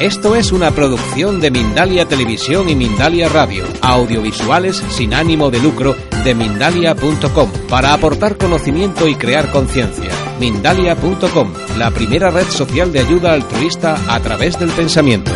[0.00, 5.96] Esto es una producción de Mindalia Televisión y Mindalia Radio, audiovisuales sin ánimo de lucro
[6.22, 10.10] de mindalia.com, para aportar conocimiento y crear conciencia.
[10.38, 15.32] Mindalia.com, la primera red social de ayuda altruista a través del pensamiento.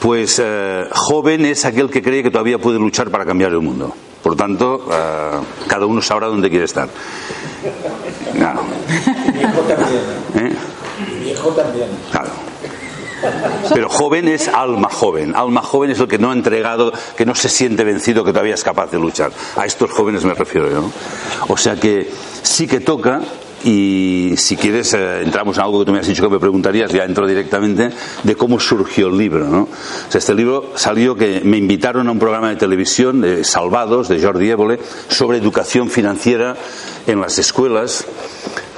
[0.00, 3.94] Pues eh, joven es aquel que cree que todavía puede luchar para cambiar el mundo.
[4.22, 6.88] Por tanto, eh, cada uno sabrá dónde quiere estar.
[8.34, 8.62] Claro.
[9.32, 10.02] Viejo también.
[10.36, 10.56] ¿Eh?
[11.24, 11.88] Viejo también.
[12.10, 12.30] Claro.
[13.74, 15.34] Pero joven es alma joven.
[15.34, 18.54] Alma joven es el que no ha entregado, que no se siente vencido, que todavía
[18.54, 19.32] es capaz de luchar.
[19.56, 20.80] A estos jóvenes me refiero yo.
[20.82, 20.92] ¿no?
[21.48, 22.10] O sea que
[22.42, 23.20] sí que toca
[23.64, 26.92] y si quieres eh, entramos en algo que tú me has dicho que me preguntarías,
[26.92, 27.90] ya entro directamente
[28.22, 29.46] de cómo surgió el libro.
[29.46, 29.62] ¿no?
[29.62, 34.08] O sea, este libro salió que me invitaron a un programa de televisión de Salvados,
[34.08, 36.56] de Jordi Évole, sobre educación financiera
[37.06, 38.06] en las escuelas.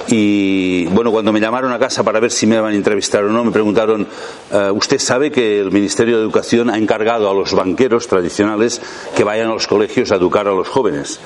[0.07, 3.29] Y bueno, cuando me llamaron a casa para ver si me iban a entrevistar o
[3.29, 4.05] no, me preguntaron,
[4.51, 8.81] eh, ¿usted sabe que el Ministerio de Educación ha encargado a los banqueros tradicionales
[9.15, 11.21] que vayan a los colegios a educar a los jóvenes?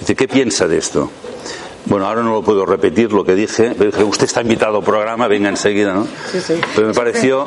[0.00, 1.10] Dice, ¿qué piensa de esto?
[1.86, 4.84] Bueno, ahora no lo puedo repetir lo que dije, pero dije, usted está invitado al
[4.84, 6.06] programa, venga enseguida, ¿no?
[6.32, 6.54] Sí, sí.
[6.74, 7.46] Pero me pareció,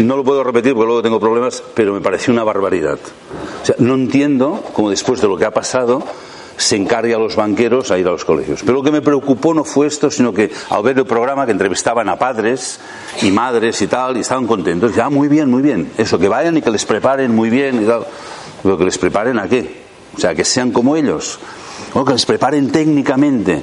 [0.00, 2.98] no lo puedo repetir porque luego tengo problemas, pero me pareció una barbaridad.
[3.62, 6.02] O sea, no entiendo cómo después de lo que ha pasado
[6.56, 8.60] se encargue a los banqueros a ir a los colegios.
[8.60, 11.52] Pero lo que me preocupó no fue esto, sino que al ver el programa que
[11.52, 12.78] entrevistaban a padres
[13.22, 16.28] y madres y tal, y estaban contentos, ya, ah, muy bien, muy bien, eso, que
[16.28, 18.06] vayan y que les preparen muy bien y tal.
[18.62, 19.82] Pero que les preparen a qué?
[20.14, 21.38] O sea, que sean como ellos.
[21.94, 23.62] O que les preparen técnicamente.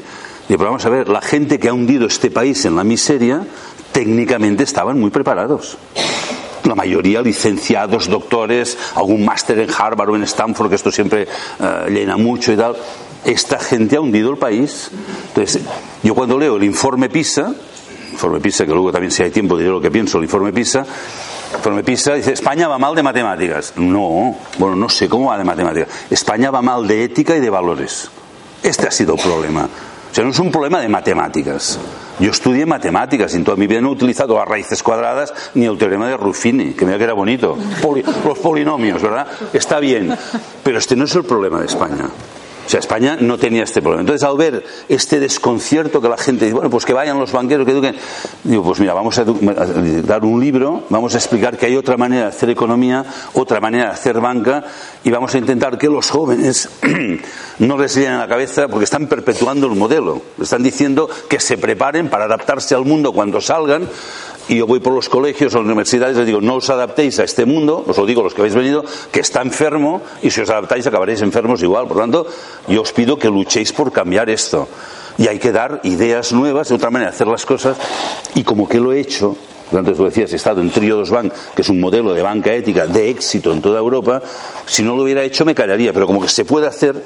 [0.50, 3.46] Y pero vamos a ver, la gente que ha hundido este país en la miseria,
[3.92, 5.78] técnicamente estaban muy preparados.
[6.64, 11.28] La mayoría licenciados, doctores, algún máster en Harvard o en Stanford, que esto siempre
[11.60, 12.76] eh, llena mucho y tal.
[13.26, 14.90] Esta gente ha hundido el país.
[15.28, 15.62] Entonces,
[16.04, 17.54] yo cuando leo el informe PISA,
[18.12, 20.86] informe PISA, que luego también si hay tiempo diré lo que pienso, el informe PISA,
[21.56, 23.74] informe PISA dice, España va mal de matemáticas.
[23.76, 25.90] No, bueno, no sé cómo va de matemáticas.
[26.10, 28.10] España va mal de ética y de valores.
[28.64, 29.66] Este ha sido el problema.
[30.12, 31.80] O sea, no es un problema de matemáticas.
[32.20, 35.66] Yo estudié matemáticas y en toda mi vida no he utilizado las raíces cuadradas ni
[35.66, 37.58] el teorema de Ruffini, que me que era bonito.
[37.82, 39.28] Poli- los polinomios, ¿verdad?
[39.54, 40.14] Está bien.
[40.64, 42.10] Pero este no es el problema de España.
[42.70, 44.02] O sea, España no tenía este problema.
[44.02, 47.66] Entonces, al ver este desconcierto que la gente dice, bueno, pues que vayan los banqueros,
[47.66, 47.96] que eduquen.
[48.44, 52.26] Digo, pues mira, vamos a dar un libro, vamos a explicar que hay otra manera
[52.26, 53.04] de hacer economía,
[53.34, 54.64] otra manera de hacer banca,
[55.04, 56.70] y vamos a intentar que los jóvenes
[57.58, 60.22] no les llenen la cabeza porque están perpetuando el modelo.
[60.40, 63.90] Están diciendo que se preparen para adaptarse al mundo cuando salgan.
[64.50, 67.20] Y yo voy por los colegios o las universidades y les digo, no os adaptéis
[67.20, 70.42] a este mundo, os lo digo los que habéis venido, que está enfermo y si
[70.42, 71.88] os adaptáis acabaréis enfermos igual.
[71.88, 72.28] Por lo tanto,
[72.68, 74.68] yo os pido que luchéis por cambiar esto.
[75.20, 77.78] Y hay que dar ideas nuevas, de otra manera hacer las cosas.
[78.34, 79.38] Y como que lo he hecho,
[79.72, 82.88] antes lo decías, he estado en Triodos Bank, que es un modelo de banca ética
[82.88, 84.20] de éxito en toda Europa,
[84.66, 87.04] si no lo hubiera hecho me callaría, pero como que se puede hacer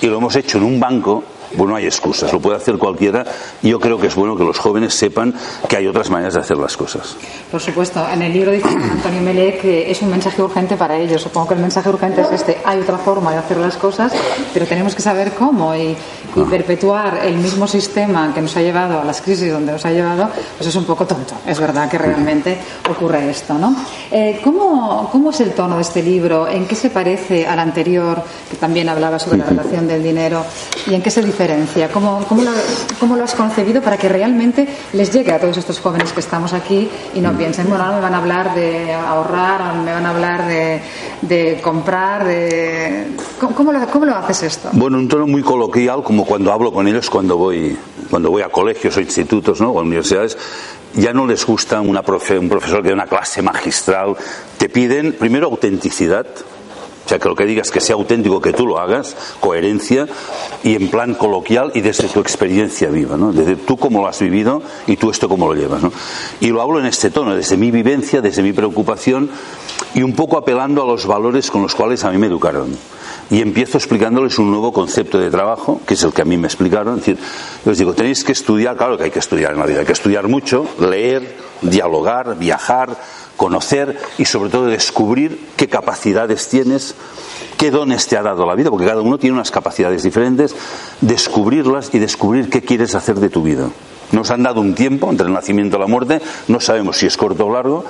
[0.00, 1.22] y lo hemos hecho en un banco,
[1.54, 3.24] bueno, no hay excusas, lo puede hacer cualquiera
[3.62, 5.34] y yo creo que es bueno que los jóvenes sepan
[5.68, 7.16] que hay otras maneras de hacer las cosas.
[7.50, 11.22] Por supuesto, en el libro dice Antonio Mele que es un mensaje urgente para ellos.
[11.22, 12.58] Supongo que el mensaje urgente es este.
[12.64, 14.12] Hay otra forma de hacer las cosas,
[14.52, 15.96] pero tenemos que saber cómo y,
[16.36, 19.90] y perpetuar el mismo sistema que nos ha llevado a las crisis donde nos ha
[19.90, 21.34] llevado, pues es un poco tonto.
[21.46, 23.74] Es verdad que realmente ocurre esto, ¿no?
[24.10, 26.48] Eh, ¿cómo, ¿Cómo es el tono de este libro?
[26.48, 30.44] ¿En qué se parece al anterior, que también hablaba sobre la relación del dinero?
[30.86, 31.37] ¿Y en qué se diferencia?
[31.92, 32.50] ¿Cómo, cómo, lo,
[32.98, 36.52] cómo lo has concebido para que realmente les llegue a todos estos jóvenes que estamos
[36.52, 40.10] aquí y no piensen, bueno, ahora me van a hablar de ahorrar, me van a
[40.10, 40.80] hablar de,
[41.22, 43.06] de comprar, de...
[43.40, 44.68] ¿Cómo, cómo lo, ¿Cómo lo haces esto?
[44.72, 47.76] Bueno, un tono muy coloquial, como cuando hablo con ellos cuando voy,
[48.10, 49.70] cuando voy a colegios o institutos ¿no?
[49.70, 50.36] o universidades.
[50.94, 54.16] Ya no les gusta una profe- un profesor que dé una clase magistral.
[54.56, 56.26] Te piden, primero, autenticidad.
[57.08, 60.06] O sea, que lo que digas que sea auténtico, que tú lo hagas, coherencia,
[60.62, 63.32] y en plan coloquial y desde tu experiencia viva, ¿no?
[63.32, 65.90] Desde tú cómo lo has vivido y tú esto cómo lo llevas, ¿no?
[66.40, 69.30] Y lo hablo en este tono, desde mi vivencia, desde mi preocupación
[69.94, 72.76] y un poco apelando a los valores con los cuales a mí me educaron.
[73.30, 76.46] Y empiezo explicándoles un nuevo concepto de trabajo, que es el que a mí me
[76.46, 76.98] explicaron.
[76.98, 77.18] Es decir,
[77.64, 79.92] les digo, tenéis que estudiar, claro que hay que estudiar en la vida, hay que
[79.92, 82.98] estudiar mucho, leer, dialogar, viajar,
[83.38, 86.94] conocer y sobre todo descubrir qué capacidades tienes,
[87.56, 90.54] qué dones te ha dado la vida, porque cada uno tiene unas capacidades diferentes,
[91.00, 93.70] descubrirlas y descubrir qué quieres hacer de tu vida.
[94.12, 97.16] Nos han dado un tiempo entre el nacimiento y la muerte, no sabemos si es
[97.16, 97.84] corto o largo,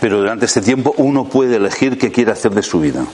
[0.00, 3.04] pero durante este tiempo uno puede elegir qué quiere hacer de su vida.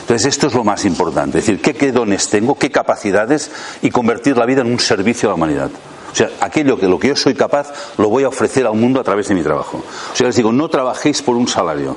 [0.00, 3.50] Entonces esto es lo más importante, es decir, qué, qué dones tengo, qué capacidades
[3.82, 5.70] y convertir la vida en un servicio a la humanidad.
[6.18, 9.04] Sea, aquello que lo que yo soy capaz lo voy a ofrecer al mundo a
[9.04, 9.84] través de mi trabajo.
[10.12, 11.96] O sea, les digo, no trabajéis por un salario.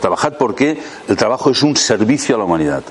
[0.00, 2.82] Trabajad porque el trabajo es un servicio a la humanidad.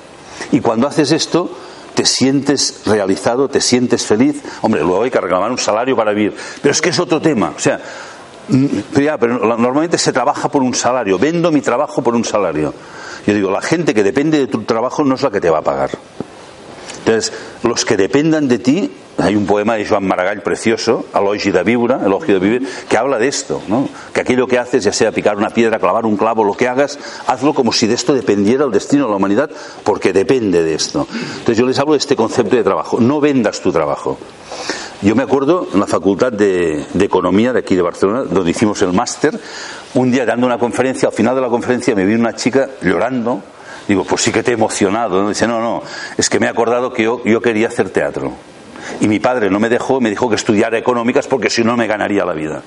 [0.53, 1.51] Y cuando haces esto,
[1.93, 4.41] te sientes realizado, te sientes feliz.
[4.61, 6.37] Hombre, luego hay que reclamar un salario para vivir.
[6.61, 7.51] Pero es que es otro tema.
[7.53, 7.81] O sea,
[8.47, 11.19] mm, pero normalmente se trabaja por un salario.
[11.19, 12.73] Vendo mi trabajo por un salario.
[13.27, 15.57] Yo digo, la gente que depende de tu trabajo no es la que te va
[15.57, 15.89] a pagar.
[17.05, 17.33] Entonces,
[17.63, 21.95] los que dependan de ti, hay un poema de Joan Maragall precioso, Elogi de Viure,
[22.05, 23.87] Elogio de Vivir, que habla de esto, ¿no?
[24.13, 26.97] que aquello que haces, ya sea picar una piedra, clavar un clavo, lo que hagas,
[27.27, 29.49] hazlo como si de esto dependiera el destino de la humanidad,
[29.83, 31.07] porque depende de esto.
[31.11, 34.17] Entonces yo les hablo de este concepto de trabajo, no vendas tu trabajo.
[35.01, 38.81] Yo me acuerdo en la Facultad de, de Economía de aquí de Barcelona, donde hicimos
[38.83, 39.37] el máster,
[39.95, 43.41] un día dando una conferencia, al final de la conferencia me vino una chica llorando,
[43.87, 45.27] Digo, pues sí que te he emocionado.
[45.27, 45.83] Dice, no, no,
[46.17, 48.33] es que me he acordado que yo, yo quería hacer teatro.
[48.99, 51.87] Y mi padre no me dejó, me dijo que estudiara económicas porque si no me
[51.87, 52.61] ganaría la vida.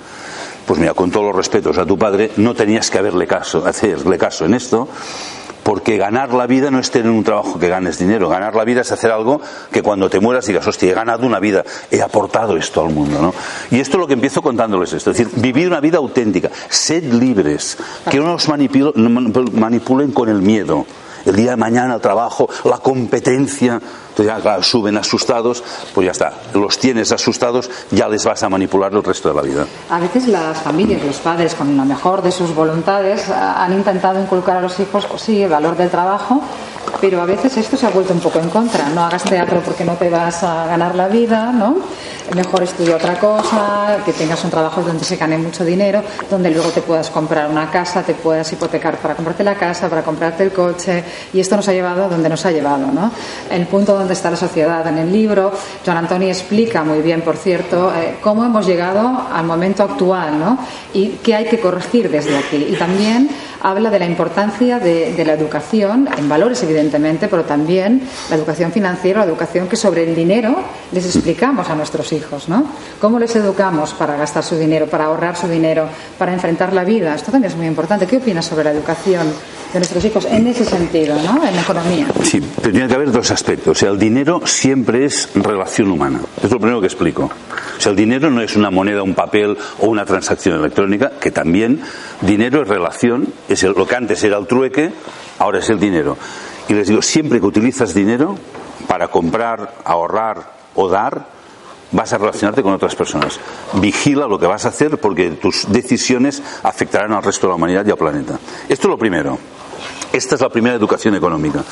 [0.67, 4.17] Pues mira, con todos los respetos a tu padre, no tenías que haberle caso, hacerle
[4.17, 4.89] caso en esto,
[5.65, 8.29] porque ganar la vida no es tener un trabajo que ganes dinero.
[8.29, 9.41] Ganar la vida es hacer algo
[9.73, 13.21] que cuando te mueras digas, hostia, he ganado una vida, he aportado esto al mundo.
[13.21, 13.35] ¿no?
[13.71, 15.11] Y esto es lo que empiezo contándoles esto.
[15.11, 17.79] Es decir, vivir una vida auténtica, sed libres,
[18.11, 20.87] que no nos manipulen con el miedo
[21.25, 23.81] el día de mañana el trabajo, la competencia,
[24.17, 25.63] entonces ya suben asustados,
[25.95, 29.43] pues ya está, los tienes asustados, ya les vas a manipular el resto de la
[29.43, 29.67] vida.
[29.91, 34.59] A veces las familias, los padres, con la mejor de sus voluntades, han intentado inculcar
[34.59, 36.41] a los hijos, pues sí, el valor del trabajo,
[37.01, 38.89] pero a veces esto se ha vuelto un poco en contra.
[38.89, 41.77] No hagas teatro porque no te vas a ganar la vida, ¿no?
[42.35, 46.71] Mejor estudia otra cosa, que tengas un trabajo donde se gane mucho dinero, donde luego
[46.71, 50.53] te puedas comprar una casa, te puedas hipotecar para comprarte la casa, para comprarte el
[50.53, 51.05] coche,
[51.35, 53.11] y esto nos ha llevado a donde nos ha llevado, ¿no?
[53.51, 55.53] El punto donde está la sociedad en el libro,
[55.85, 60.59] Joan Antonio explica muy bien, por cierto, eh, cómo hemos llegado al momento actual, ¿no?
[60.95, 62.69] Y qué hay que corregir desde aquí.
[62.71, 63.29] Y también
[63.65, 69.21] habla de la importancia de, la educación, en valores evidentemente, pero también la educación financiera,
[69.21, 70.55] la educación que sobre el dinero
[70.93, 72.67] les explicamos a nuestros hijos, ¿no?
[73.01, 75.89] ¿Cómo les educamos para gastar su dinero, para ahorrar su dinero,
[76.19, 77.15] para enfrentar la vida?
[77.15, 78.07] Esto también es muy importante.
[78.07, 79.33] ¿Qué opinas sobre la educación
[79.73, 81.43] de nuestros hijos en ese sentido, ¿no?
[81.45, 82.07] En economía.
[82.23, 83.77] Sí, pero tiene que haber dos aspectos.
[83.77, 86.21] O sea, el dinero siempre es relación humana.
[86.43, 87.25] Es lo primero que explico.
[87.25, 91.31] O sea, el dinero no es una moneda, un papel o una transacción electrónica, que
[91.31, 91.81] también
[92.21, 93.27] dinero es relación,
[93.63, 94.93] lo que antes era el trueque,
[95.39, 96.17] ahora es el dinero.
[96.69, 98.37] Y les digo, siempre que utilizas dinero
[98.89, 101.27] para comprar, ahorrar o dar,
[101.93, 103.39] vas a relacionarte con otras personas.
[103.75, 107.87] Vigila lo que vas a hacer porque tus decisiones afectarán al resto de la humanidad
[107.87, 108.39] y al planeta.
[108.69, 109.39] Esto es lo primero.
[110.13, 111.65] Esta es la primera educación económica.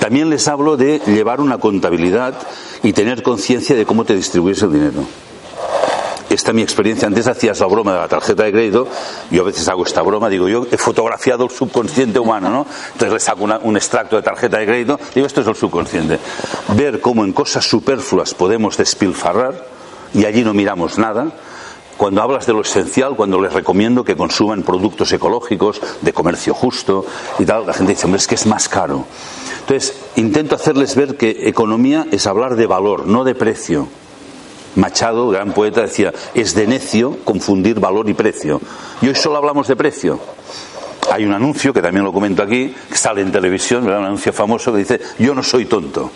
[0.00, 2.34] También les hablo de llevar una contabilidad
[2.82, 5.04] y tener conciencia de cómo te distribuyes el dinero
[6.34, 7.06] esta es mi experiencia.
[7.08, 8.88] Antes hacías la broma de la tarjeta de crédito,
[9.30, 12.66] yo a veces hago esta broma, digo, yo he fotografiado el subconsciente humano, ¿no?
[12.92, 16.18] Entonces le saco un extracto de tarjeta de crédito, digo, esto es el subconsciente.
[16.76, 19.66] Ver cómo en cosas superfluas podemos despilfarrar
[20.14, 21.32] y allí no miramos nada.
[21.96, 27.04] Cuando hablas de lo esencial, cuando les recomiendo que consuman productos ecológicos, de comercio justo
[27.38, 29.04] y tal, la gente dice, hombre, es que es más caro.
[29.60, 33.88] Entonces, intento hacerles ver que economía es hablar de valor, no de precio.
[34.76, 38.60] Machado, gran poeta, decía, es de necio confundir valor y precio.
[39.00, 40.18] Y hoy solo hablamos de precio.
[41.10, 44.72] Hay un anuncio, que también lo comento aquí, que sale en televisión, un anuncio famoso
[44.72, 46.10] que dice, yo no soy tonto.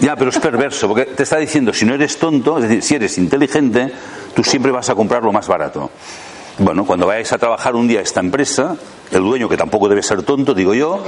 [0.00, 2.94] Ya, pero es perverso, porque te está diciendo, si no eres tonto, es decir, si
[2.94, 3.92] eres inteligente,
[4.34, 5.90] tú siempre vas a comprar lo más barato.
[6.60, 8.76] Bueno, cuando vayáis a trabajar un día a esta empresa,
[9.10, 11.02] el dueño, que tampoco debe ser tonto, digo yo,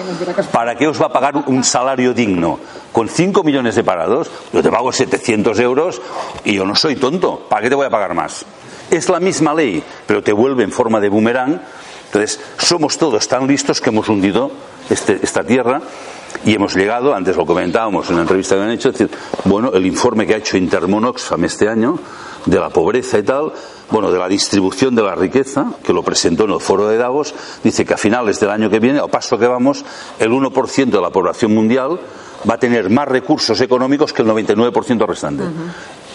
[0.50, 2.58] ¿para qué os va a pagar un salario digno?
[2.90, 6.00] Con 5 millones de parados, yo te pago 700 euros
[6.44, 7.46] y yo no soy tonto.
[7.50, 8.46] ¿Para qué te voy a pagar más?
[8.90, 11.60] Es la misma ley, pero te vuelve en forma de boomerang.
[12.06, 14.50] Entonces, somos todos tan listos que hemos hundido
[14.88, 15.82] este, esta tierra
[16.46, 19.70] y hemos llegado, antes lo comentábamos en una entrevista que han hecho, es decir, bueno,
[19.74, 21.98] el informe que ha hecho Intermonoxfam este año
[22.46, 23.52] de la pobreza y tal,
[23.90, 27.34] bueno, de la distribución de la riqueza, que lo presentó en el foro de Davos,
[27.62, 29.84] dice que a finales del año que viene, a paso que vamos,
[30.18, 32.00] el 1% de la población mundial
[32.48, 35.44] va a tener más recursos económicos que el 99% restante.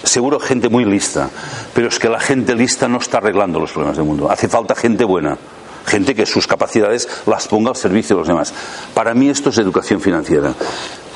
[0.03, 1.29] Seguro gente muy lista,
[1.73, 4.29] pero es que la gente lista no está arreglando los problemas del mundo.
[4.29, 5.37] Hace falta gente buena,
[5.85, 8.53] gente que sus capacidades las ponga al servicio de los demás.
[8.93, 10.53] Para mí esto es educación financiera.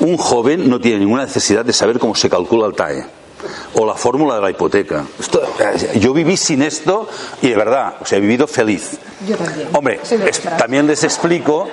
[0.00, 3.21] Un joven no tiene ninguna necesidad de saber cómo se calcula el TAE
[3.74, 5.04] o la fórmula de la hipoteca.
[5.60, 7.08] Eh, yo viví sin esto
[7.40, 8.98] y de verdad, o sea, he vivido feliz.
[9.26, 9.68] Yo también.
[9.72, 10.00] Hombre,
[10.58, 11.68] también les explico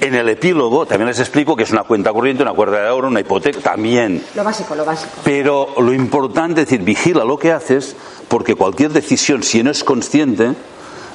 [0.00, 3.08] En el epílogo también les explico que es una cuenta corriente, una cuerda de oro,
[3.08, 4.24] una hipoteca, también.
[4.34, 5.12] Lo básico, lo básico.
[5.22, 7.94] Pero lo importante es decir, vigila lo que haces,
[8.28, 10.54] porque cualquier decisión, si no es consciente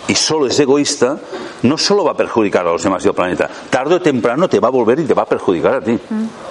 [0.08, 1.18] y solo es egoísta,
[1.64, 4.68] no solo va a perjudicar a los demás del planeta, tarde o temprano te va
[4.68, 6.00] a volver y te va a perjudicar a ti.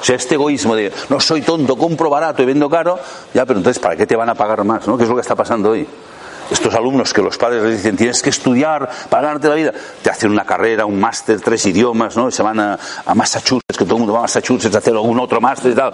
[0.01, 2.99] O sea, este egoísmo de no soy tonto, compro barato y vendo caro,
[3.33, 4.87] ya, pero entonces, ¿para qué te van a pagar más?
[4.89, 4.97] ¿no?
[4.97, 5.87] ¿Qué es lo que está pasando hoy?
[6.51, 10.11] estos alumnos que los padres les dicen tienes que estudiar para ganarte la vida, te
[10.11, 12.31] hacen una carrera, un máster, tres idiomas, ¿no?
[12.31, 12.79] se van a,
[13.15, 15.93] Massachusetts, que todo el mundo va a Massachusetts a hacer algún otro máster y tal.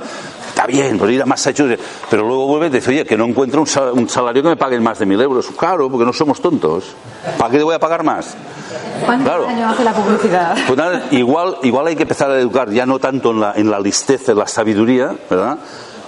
[0.61, 3.63] Está bien, pues ir a Massachusetts, pero luego vuelve y dice, oye, que no encuentro
[3.95, 5.47] un salario que me paguen más de mil euros.
[5.59, 6.85] Claro, porque no somos tontos.
[7.39, 8.35] ¿Para qué te voy a pagar más?
[9.07, 9.45] ¿Cuánto Claro.
[9.45, 10.55] daño hace la publicidad?
[10.67, 13.71] Pues nada, igual, igual hay que empezar a educar ya no tanto en la, en
[13.71, 15.57] la listeza, en la sabiduría, ¿verdad?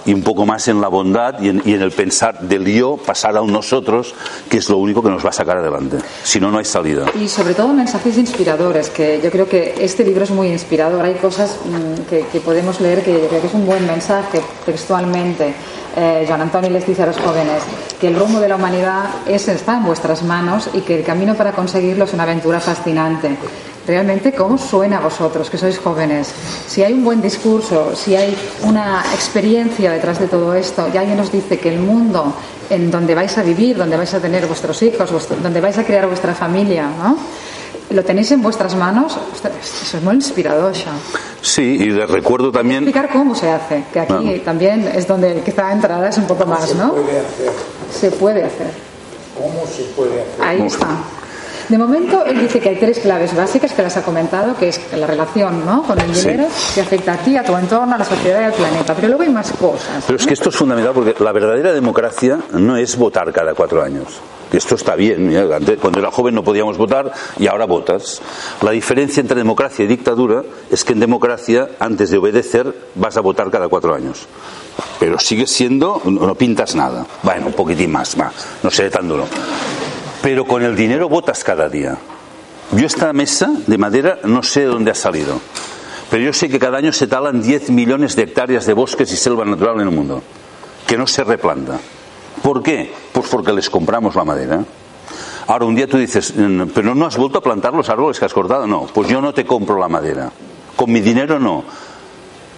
[0.05, 2.97] Y un poco más en la bondad y en, y en el pensar del yo
[2.97, 4.13] pasar a un nosotros,
[4.49, 5.97] que es lo único que nos va a sacar adelante.
[6.23, 7.05] Si no, no hay salida.
[7.19, 11.05] Y sobre todo mensajes inspiradores, que yo creo que este libro es muy inspirador.
[11.05, 14.41] Hay cosas mm, que, que podemos leer que yo creo que es un buen mensaje
[14.65, 15.53] textualmente.
[15.95, 17.61] Eh, Joan Antonio les dice a los jóvenes
[17.99, 21.35] que el rumbo de la humanidad es, está en vuestras manos y que el camino
[21.35, 23.37] para conseguirlo es una aventura fascinante.
[23.85, 26.33] Realmente, ¿cómo suena a vosotros, que sois jóvenes?
[26.67, 31.17] Si hay un buen discurso, si hay una experiencia detrás de todo esto, y alguien
[31.17, 32.33] nos dice que el mundo
[32.69, 35.11] en donde vais a vivir, donde vais a tener vuestros hijos,
[35.43, 37.17] donde vais a crear vuestra familia, ¿no?
[37.89, 40.73] Lo tenéis en vuestras manos, eso es muy inspirador.
[41.43, 42.83] Sí, y les recuerdo también.
[42.83, 46.73] Explicar cómo se hace, que aquí también es donde quizá entrada es un poco más,
[46.73, 46.93] ¿no?
[46.93, 47.51] puede hacer?
[47.91, 48.71] Se puede hacer.
[49.37, 50.41] ¿Cómo se puede hacer?
[50.41, 50.87] Ahí está.
[51.73, 54.79] De momento, él dice que hay tres claves básicas que las ha comentado, que es
[54.95, 55.81] la relación ¿no?
[55.81, 56.27] con el Sí.
[56.29, 58.93] dinero, que afecta a ti, a tu entorno, a la sociedad y al planeta.
[58.93, 60.03] Pero luego hay más cosas.
[60.05, 63.81] Pero es que esto es fundamental porque la verdadera democracia no es votar cada cuatro
[63.81, 64.05] años.
[64.51, 65.27] Esto está bien.
[65.27, 68.21] mira, antes, Cuando era joven no podíamos votar y ahora votas.
[68.61, 73.21] La diferencia entre democracia y dictadura es que en democracia, antes de obedecer, vas a
[73.21, 74.27] votar cada cuatro años.
[74.99, 77.03] Pero sigues siendo, no no pintas nada.
[77.23, 78.31] Bueno, un poquitín más, más.
[78.61, 79.25] No seré tan duro.
[80.23, 81.97] Pero con el dinero votas cada día.
[82.71, 85.41] Yo esta mesa de madera no sé de dónde ha salido.
[86.09, 89.17] Pero yo sé que cada año se talan 10 millones de hectáreas de bosques y
[89.17, 90.23] selva natural en el mundo,
[90.87, 91.77] que no se replanta.
[92.41, 92.89] ¿Por qué?
[93.11, 94.63] Pues porque les compramos la madera.
[95.47, 98.23] Ahora, un día tú dices, "Mm, pero no has vuelto a plantar los árboles que
[98.23, 98.65] has cortado.
[98.65, 100.31] No, pues yo no te compro la madera.
[100.77, 101.65] Con mi dinero no.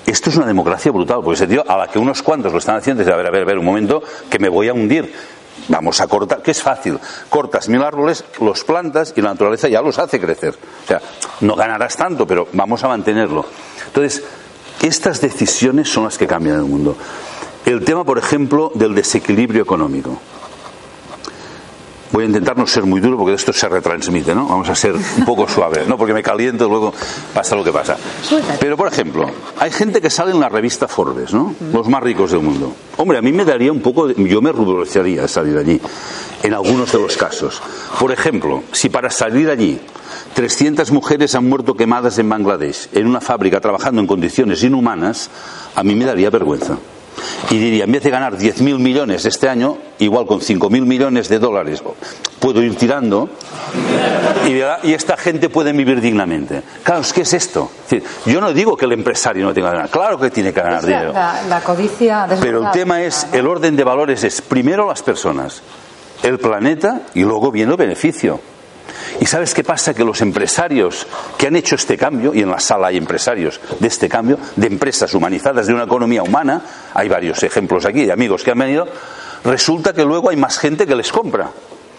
[0.05, 2.75] Esto es una democracia brutal, porque ese tío, a la que unos cuantos lo están
[2.75, 5.11] haciendo, dice, a ver, a ver, a ver, un momento, que me voy a hundir.
[5.67, 6.99] Vamos a cortar, que es fácil.
[7.29, 10.55] Cortas mil árboles, los plantas y la naturaleza ya los hace crecer.
[10.83, 11.01] O sea,
[11.41, 13.45] no ganarás tanto, pero vamos a mantenerlo.
[13.87, 14.23] Entonces,
[14.81, 16.95] estas decisiones son las que cambian el mundo.
[17.65, 20.19] El tema, por ejemplo, del desequilibrio económico.
[22.15, 24.47] Voy a intentar no ser muy duro porque esto se retransmite, ¿no?
[24.47, 25.97] Vamos a ser un poco suave, ¿no?
[25.97, 26.93] Porque me caliento y luego
[27.33, 27.97] pasa lo que pasa.
[28.57, 29.29] Pero, por ejemplo,
[29.59, 31.53] hay gente que sale en la revista Forbes, ¿no?
[31.73, 32.73] Los más ricos del mundo.
[32.95, 35.81] Hombre, a mí me daría un poco, de- yo me ruboraría salir allí,
[36.41, 37.61] en algunos de los casos.
[37.99, 39.77] Por ejemplo, si para salir allí
[40.35, 45.29] 300 mujeres han muerto quemadas en Bangladesh, en una fábrica trabajando en condiciones inhumanas,
[45.75, 46.77] a mí me daría vergüenza.
[47.49, 51.39] Y diría, en vez de ganar 10.000 millones este año, igual con 5.000 millones de
[51.39, 51.81] dólares
[52.39, 53.29] puedo ir tirando
[54.83, 56.61] y, esta gente puede vivir dignamente.
[56.83, 57.69] Claro, que es esto.
[57.85, 60.53] Es decir, yo no digo que el empresario no tenga que ganar, claro que tiene
[60.53, 61.13] que ganar Es dinero.
[61.13, 65.61] la- la codicia Pero el tema es, el orden de valores es primero las personas,
[66.23, 68.39] el planeta y luego viene el beneficio.
[69.19, 69.93] ¿Y sabes qué pasa?
[69.93, 71.07] Que los empresarios
[71.37, 74.67] que han hecho este cambio, y en la sala hay empresarios de este cambio, de
[74.67, 76.61] empresas humanizadas, de una economía humana,
[76.93, 78.87] hay varios ejemplos aquí de amigos que han venido,
[79.43, 81.51] resulta que luego hay más gente que les compra.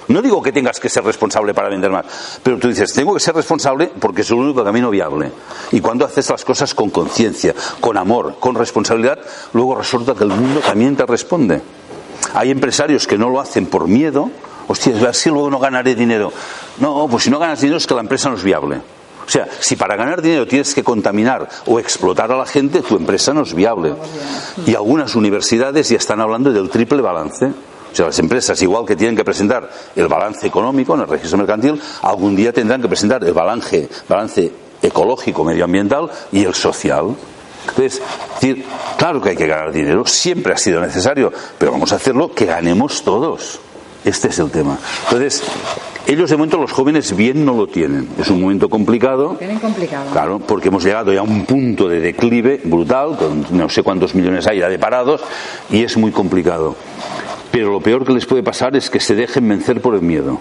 [0.09, 3.21] No digo que tengas que ser responsable para vender más, pero tú dices, tengo que
[3.21, 5.33] ser responsable porque es el único camino viable.
[5.73, 9.19] Y cuando haces las cosas con conciencia, con amor, con responsabilidad,
[9.53, 11.61] luego resulta que el mundo también te responde.
[12.35, 14.31] Hay empresarios que no lo hacen por miedo,
[14.69, 16.33] hostia, a ver si luego no ganaré dinero.
[16.79, 18.81] No, pues si no ganas dinero es que la empresa no es viable.
[19.27, 22.97] O sea, si para ganar dinero tienes que contaminar o explotar a la gente, tu
[22.97, 23.95] empresa no es viable.
[24.67, 27.47] Y algunas universidades ya están hablando del triple balance.
[27.47, 31.39] O sea, las empresas, igual que tienen que presentar el balance económico en el registro
[31.39, 37.17] mercantil, algún día tendrán que presentar el balance, balance ecológico, medioambiental y el social.
[37.69, 38.65] Entonces, es decir,
[38.97, 42.47] claro que hay que ganar dinero, siempre ha sido necesario, pero vamos a hacerlo que
[42.47, 43.59] ganemos todos.
[44.07, 44.79] Este es el tema.
[45.05, 45.43] Entonces,
[46.07, 48.09] ellos de momento, los jóvenes, bien no lo tienen.
[48.19, 49.35] Es un momento complicado.
[49.37, 50.11] Tienen complicado.
[50.13, 54.15] Claro, porque hemos llegado ya a un punto de declive brutal, con no sé cuántos
[54.15, 55.23] millones hay ya de parados,
[55.71, 56.77] y es muy complicado.
[57.51, 60.35] pero lo peor que les puede pasar es que se dejen vencer por el miedo.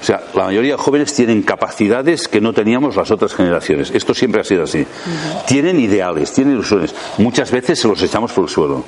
[0.00, 3.90] O sea, la mayoría de jóvenes tienen capacidades que no teníamos las otras generaciones.
[3.92, 4.84] Esto siempre ha sido así.
[5.46, 6.94] Tienen ideales, tienen ilusiones.
[7.18, 8.84] Muchas veces se los echamos por el suelo.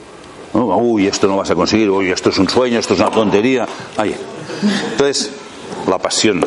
[0.55, 3.67] Uy, esto no vas a conseguir, uy, esto es un sueño, esto es una tontería.
[4.93, 5.33] Entonces,
[5.89, 6.45] la pasión.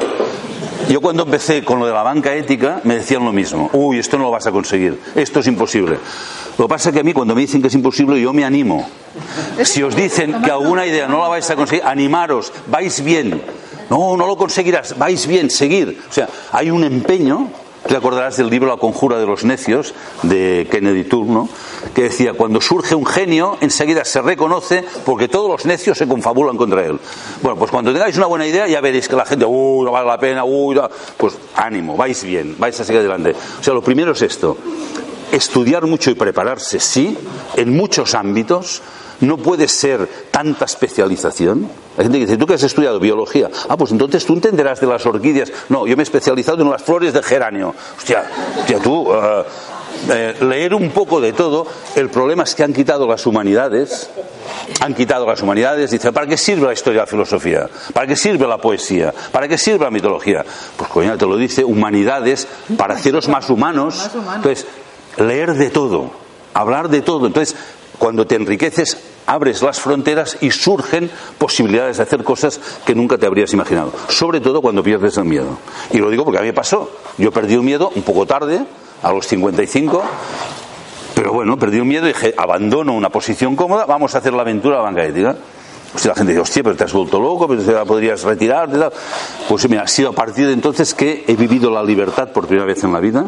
[0.90, 3.70] Yo cuando empecé con lo de la banca ética me decían lo mismo.
[3.74, 5.98] Uy, esto no lo vas a conseguir, esto es imposible.
[6.58, 8.46] Lo que pasa es que a mí cuando me dicen que es imposible yo me
[8.46, 8.88] animo.
[9.64, 13.42] Si os dicen que alguna idea no la vais a conseguir, animaros, vais bien.
[13.90, 16.00] No, no lo conseguirás, vais bien, seguir.
[16.10, 17.50] O sea, hay un empeño
[17.88, 21.48] te acordarás del libro La conjura de los necios de Kennedy Toole,
[21.94, 26.58] que decía, cuando surge un genio, enseguida se reconoce porque todos los necios se confabulan
[26.58, 27.00] contra él.
[27.42, 30.08] Bueno, pues cuando tengáis una buena idea ya veréis que la gente, uy, no vale
[30.08, 30.80] la pena, uy,
[31.16, 33.36] pues ánimo, vais bien, vais a seguir adelante.
[33.60, 34.58] O sea, lo primero es esto,
[35.32, 37.18] estudiar mucho y prepararse, sí,
[37.56, 38.82] en muchos ámbitos,
[39.22, 41.70] no puede ser tanta especialización.
[41.98, 43.50] Hay gente que dice, ¿tú que has estudiado biología?
[43.70, 45.52] Ah, pues entonces tú entenderás de las orquídeas.
[45.70, 47.74] No, yo me he especializado en las flores de geranio.
[47.98, 48.24] Hostia,
[48.60, 49.44] hostia tú, eh,
[50.10, 51.66] eh, leer un poco de todo.
[51.96, 54.10] El problema es que han quitado las humanidades.
[54.82, 55.92] Han quitado las humanidades.
[55.92, 57.70] Dice, ¿para qué sirve la historia de la filosofía?
[57.94, 59.14] ¿Para qué sirve la poesía?
[59.32, 60.46] ¿Para qué sirve la mitología?
[60.76, 62.48] Pues coño, te lo dice, humanidades,
[62.78, 64.10] para haceros más humanos.
[64.36, 64.68] Entonces,
[65.18, 66.12] leer de todo,
[66.54, 67.28] hablar de todo.
[67.28, 67.56] Entonces,
[67.98, 73.26] cuando te enriqueces, abres las fronteras y surgen posibilidades de hacer cosas que nunca te
[73.26, 73.92] habrías imaginado.
[74.08, 75.58] Sobre todo cuando pierdes el miedo.
[75.92, 76.90] Y lo digo porque a mí me pasó.
[77.18, 78.66] Yo perdí el miedo un poco tarde,
[79.04, 80.04] a los 55.
[81.16, 84.42] Pero bueno, perdí el miedo y dije, abandono una posición cómoda, vamos a hacer la
[84.42, 85.36] aventura a la banca ética.
[86.06, 88.78] La gente dice, hostia, pero te has vuelto loco, pero te podrías retirarte.
[89.50, 92.68] Pues mira, ha sido a partir de entonces que he vivido la libertad por primera
[92.68, 93.26] vez en la vida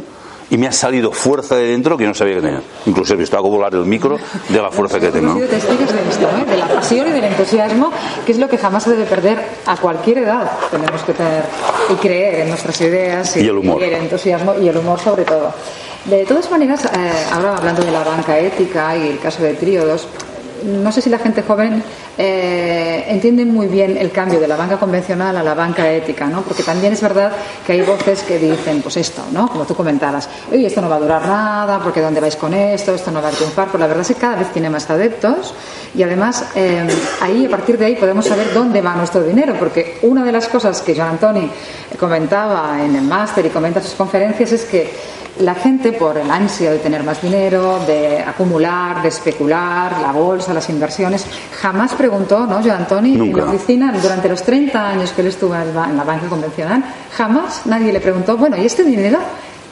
[0.49, 2.61] y me ha salido fuerza de dentro que no sabía que tenía.
[2.85, 5.35] Incluso he visto hago volar el micro de la fuerza que tengo.
[5.35, 6.45] de esto, ¿eh?
[6.49, 7.91] de la pasión y del entusiasmo,
[8.25, 10.51] que es lo que jamás se debe perder a cualquier edad.
[10.71, 11.43] Tenemos que tener
[11.89, 13.81] y creer en nuestras ideas y, el humor.
[13.81, 15.53] Y el entusiasmo y el humor sobre todo.
[16.05, 20.07] De todas maneras, eh, ahora hablando de la banca ética y el caso de Tríodos,
[20.63, 21.83] no sé si la gente joven
[22.17, 26.41] eh, entiende muy bien el cambio de la banca convencional a la banca ética, ¿no?
[26.41, 27.31] Porque también es verdad
[27.65, 29.47] que hay voces que dicen, pues esto, ¿no?
[29.47, 32.93] Como tú comentabas, oye, esto no va a durar nada, porque ¿dónde vais con esto?
[32.93, 33.67] Esto no va a triunfar.
[33.69, 35.53] Pues la verdad es que cada vez tiene más adeptos
[35.95, 36.87] y además eh,
[37.21, 40.47] ahí, a partir de ahí, podemos saber dónde va nuestro dinero, porque una de las
[40.47, 41.49] cosas que Joan Antoni
[41.99, 44.89] comentaba en el máster y comenta en sus conferencias es que
[45.39, 50.48] la gente, por el ansia de tener más dinero, de acumular, de especular, la bolsa,
[50.53, 51.25] las inversiones,
[51.59, 55.55] jamás preguntó, ¿no, Joan Antoni, en la oficina, durante los 30 años que él estuvo
[55.55, 56.83] en la banca convencional,
[57.15, 59.19] jamás nadie le preguntó, bueno, ¿y este dinero?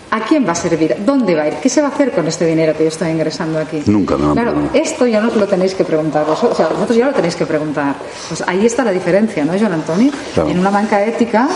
[0.10, 0.96] ¿A quién va a servir?
[1.06, 1.56] ¿Dónde va a ir?
[1.56, 3.84] ¿Qué se va a hacer con este dinero que yo estoy ingresando aquí?
[3.88, 4.34] Nunca, no.
[4.34, 7.36] Claro, esto ya no lo tenéis que preguntar vosotros, o sea, vosotros ya lo tenéis
[7.36, 7.96] que preguntar.
[8.30, 10.10] Pues ahí está la diferencia, ¿no, Joan Antoni?
[10.38, 11.50] En una banca ética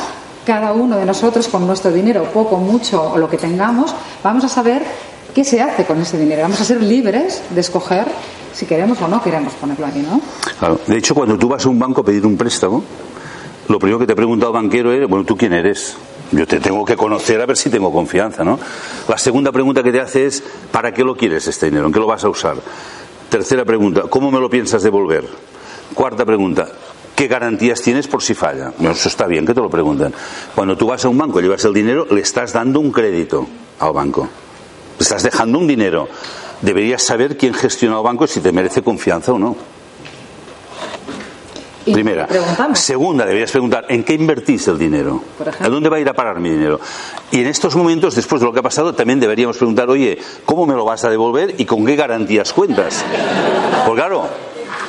[0.45, 4.49] cada uno de nosotros con nuestro dinero, poco, mucho o lo que tengamos, vamos a
[4.49, 4.81] saber
[5.33, 6.41] qué se hace con ese dinero.
[6.43, 8.05] Vamos a ser libres de escoger
[8.53, 10.21] si queremos o no queremos ponerlo ahí, ¿no?
[10.59, 10.79] Claro.
[10.85, 12.83] De hecho, cuando tú vas a un banco a pedir un préstamo,
[13.67, 15.95] lo primero que te pregunta el banquero es, bueno, ¿tú quién eres?
[16.31, 18.59] Yo te tengo que conocer a ver si tengo confianza, ¿no?
[19.07, 21.87] La segunda pregunta que te hace es, ¿para qué lo quieres este dinero?
[21.87, 22.55] ¿En qué lo vas a usar?
[23.29, 25.25] Tercera pregunta, ¿cómo me lo piensas devolver?
[25.93, 26.67] Cuarta pregunta,
[27.21, 28.73] ¿Qué garantías tienes por si falla?
[28.79, 30.11] eso está bien que te lo preguntan.
[30.55, 33.45] Cuando tú vas a un banco y llevas el dinero, le estás dando un crédito
[33.79, 34.27] al banco.
[35.01, 36.07] Estás dejando un dinero.
[36.61, 39.55] Deberías saber quién gestiona el banco y si te merece confianza o no.
[41.83, 42.27] Primera.
[42.75, 45.23] Segunda, deberías preguntar, ¿en qué invertís el dinero?
[45.59, 46.79] ¿A dónde va a ir a parar mi dinero?
[47.31, 50.67] Y en estos momentos, después de lo que ha pasado, también deberíamos preguntar, oye, ¿cómo
[50.67, 53.03] me lo vas a devolver y con qué garantías cuentas?
[53.85, 54.29] Porque claro,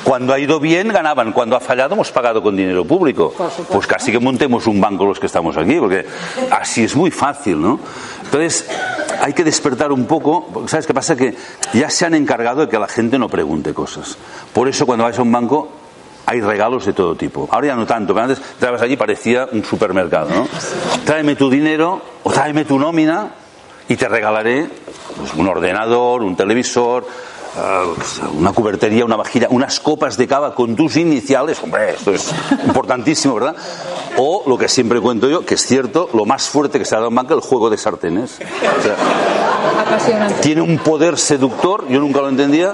[0.03, 3.33] cuando ha ido bien ganaban, cuando ha fallado hemos pagado con dinero público.
[3.71, 6.05] Pues casi que montemos un banco los que estamos aquí, porque
[6.51, 7.79] así es muy fácil, ¿no?
[8.33, 8.65] Entonces
[9.21, 11.15] hay que despertar un poco, ¿sabes qué pasa?
[11.15, 11.35] Que
[11.73, 14.17] ya se han encargado de que la gente no pregunte cosas.
[14.51, 15.69] Por eso cuando vais a un banco
[16.25, 17.47] hay regalos de todo tipo.
[17.51, 20.47] Ahora ya no tanto, pero antes entrabas allí parecía un supermercado, ¿no?
[21.05, 23.35] Tráeme tu dinero o tráeme tu nómina
[23.87, 24.67] y te regalaré
[25.15, 27.05] pues, un ordenador, un televisor,
[27.55, 27.83] Ah,
[28.35, 32.33] una cubertería, una vajilla, unas copas de cava con tus iniciales, hombre, esto es
[32.65, 33.55] importantísimo, ¿verdad?
[34.17, 36.97] O lo que siempre cuento yo, que es cierto, lo más fuerte que se ha
[36.97, 38.39] dado en banca, el juego de sartenes.
[40.41, 42.73] Tiene un poder seductor, yo nunca lo entendía.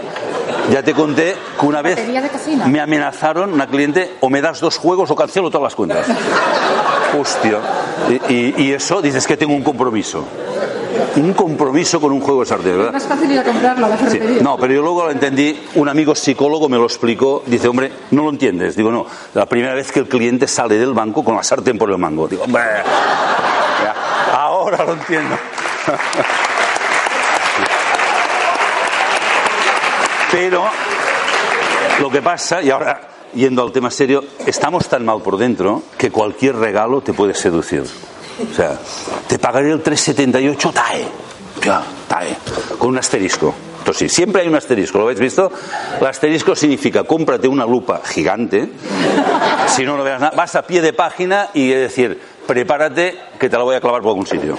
[0.72, 2.00] Ya te conté que una vez
[2.68, 6.06] me amenazaron una cliente, o me das dos juegos o cancelo todas las cuentas.
[7.20, 7.60] Hostia.
[8.30, 10.26] Y, y eso dices que tengo un compromiso.
[11.18, 12.94] Un compromiso con un juego de sartén, Es ¿verdad?
[12.94, 14.04] más fácil ir a comprarlo a la Sí.
[14.06, 14.42] ferretería.
[14.42, 18.24] No, pero yo luego lo entendí, un amigo psicólogo me lo explicó, dice, hombre, no
[18.24, 18.76] lo entiendes.
[18.76, 21.90] Digo, no, la primera vez que el cliente sale del banco con la sartén por
[21.90, 22.28] el mango.
[22.28, 22.64] Digo, hombre,
[23.84, 23.96] ya,
[24.34, 25.38] ahora lo entiendo.
[30.32, 30.64] Pero
[32.00, 33.02] lo que pasa, y ahora
[33.34, 37.84] yendo al tema serio, estamos tan mal por dentro que cualquier regalo te puede seducir.
[38.52, 38.78] O sea,
[39.28, 41.08] te pagaré el 378 TAE.
[41.63, 42.38] Ya, TAE.
[42.78, 43.54] Con un asterisco.
[43.80, 45.52] Entonces, sí, siempre hay un asterisco, ¿lo habéis visto?
[45.99, 48.69] El asterisco significa cómprate una lupa gigante,
[49.67, 53.49] si no, no veas nada, vas a pie de página y es decir, prepárate que
[53.49, 54.58] te la voy a clavar por algún sitio.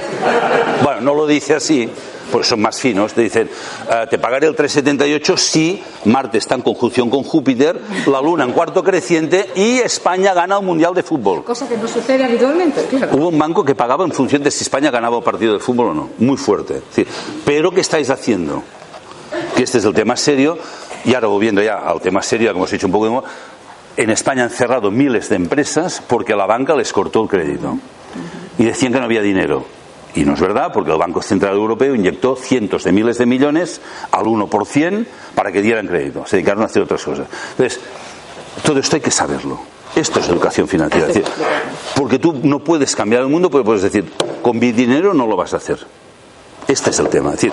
[0.82, 1.88] Bueno, no lo dice así,
[2.30, 3.48] pues son más finos, te dicen,
[3.90, 8.52] eh, te pagaré el 378 si Marte está en conjunción con Júpiter, la Luna en
[8.52, 11.44] cuarto creciente y España gana un Mundial de Fútbol.
[11.44, 13.16] Cosa que no sucede habitualmente, claro.
[13.16, 15.88] Hubo un banco que pagaba en función de si España ganaba un partido de fútbol
[15.88, 16.10] o no.
[16.18, 16.76] Muy fuerte.
[16.76, 17.06] Es decir,
[17.44, 18.62] Pero ¿qué estáis haciendo?
[19.56, 20.58] Que este es el tema serio.
[21.04, 23.22] Y ahora volviendo ya al tema serio, como hemos dicho un poco de
[23.96, 27.78] en España han cerrado miles de empresas porque la banca les cortó el crédito.
[28.58, 29.64] Y decían que no había dinero.
[30.14, 33.80] Y no es verdad, porque el Banco Central Europeo inyectó cientos de miles de millones
[34.10, 36.24] al 1% para que dieran crédito.
[36.26, 37.28] Se dedicaron a hacer otras cosas.
[37.52, 37.80] Entonces,
[38.64, 39.60] todo esto hay que saberlo.
[39.94, 41.08] Esto es educación financiera.
[41.94, 45.36] Porque tú no puedes cambiar el mundo, pero puedes decir, con mi dinero no lo
[45.36, 45.78] vas a hacer.
[46.68, 47.30] Este es el tema.
[47.30, 47.52] Es decir,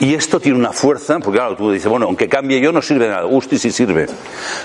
[0.00, 3.04] y esto tiene una fuerza, porque claro, tú dices, bueno, aunque cambie yo no sirve
[3.04, 3.26] de nada.
[3.26, 4.06] Usti sí sirve.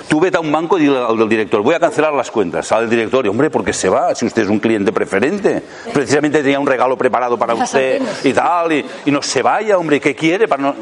[0.08, 2.68] Tú vete a un banco y dile al director, voy a cancelar las cuentas.
[2.68, 4.16] Sale el director y, hombre, ¿por qué se va?
[4.16, 5.62] Si usted es un cliente preferente.
[5.94, 10.00] Precisamente tenía un regalo preparado para usted y tal, y, y no se vaya, hombre,
[10.00, 10.48] ¿qué quiere?
[10.48, 10.76] Para no...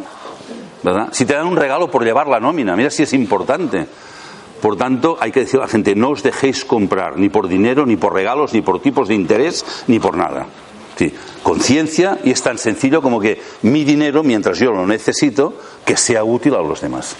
[0.84, 1.10] ¿Verdad?
[1.12, 3.88] Si te dan un regalo por llevar la nómina, mira si es importante.
[4.62, 7.86] Por tanto, hay que decir a la gente, no os dejéis comprar ni por dinero,
[7.86, 10.46] ni por regalos, ni por tipos de interés, ni por nada.
[10.98, 15.98] Sí, conciencia y es tan sencillo como que mi dinero, mientras yo lo necesito, que
[15.98, 17.16] sea útil a los demás.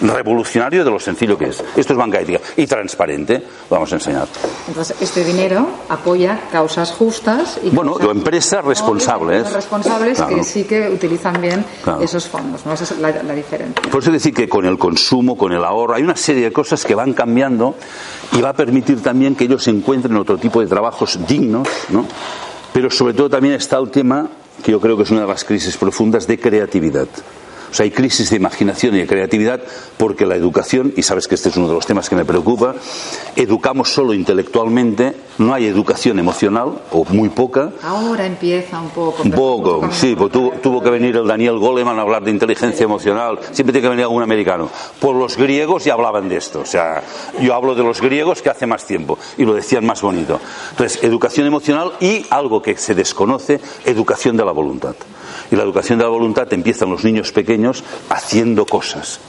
[0.00, 1.64] Revolucionario de lo sencillo que es.
[1.76, 3.42] Esto es banca ética y transparente.
[3.68, 4.28] Vamos a enseñar.
[4.68, 9.38] Entonces, este dinero apoya causas justas y Bueno, causas empresas responsables.
[9.38, 10.36] empresas responsables Claro.
[10.36, 12.00] que sí que utilizan bien Claro.
[12.00, 12.64] esos fondos.
[12.64, 12.74] ¿no?
[12.74, 13.90] Esa es la, la diferencia.
[13.90, 16.84] Por eso decir que con el consumo, con el ahorro, hay una serie de cosas
[16.84, 17.74] que van cambiando
[18.34, 22.04] y va a permitir también que ellos encuentren otro tipo de trabajos dignos, ¿no?
[22.72, 24.28] Pero sobre todo también está el tema,
[24.62, 27.08] que yo creo que es una de las crisis profundas, de creatividad.
[27.70, 29.60] O sea, hay crisis de imaginación y de creatividad
[29.96, 32.74] porque la educación, y sabes que este es uno de los temas que me preocupa,
[33.36, 39.22] educamos solo intelectualmente, no hay educación emocional, o muy poca, Ahora empieza un poco.
[39.22, 42.84] un poco, sí, pues tuvo, tuvo que venir el Daniel Goleman a hablar de inteligencia
[42.84, 43.38] emocional.
[43.52, 44.68] Siempre tiene que venir algún americano.
[45.00, 46.60] Por los griegos ya hablaban de esto.
[46.60, 47.02] O sea,
[47.40, 50.40] yo hablo de los griegos que hace más tiempo y lo decían más bonito.
[50.70, 54.94] Entonces, educación emocional y algo que se desconoce, educación de la voluntad.
[55.50, 59.20] Y la educación de la voluntad empieza en los niños pequeños haciendo cosas.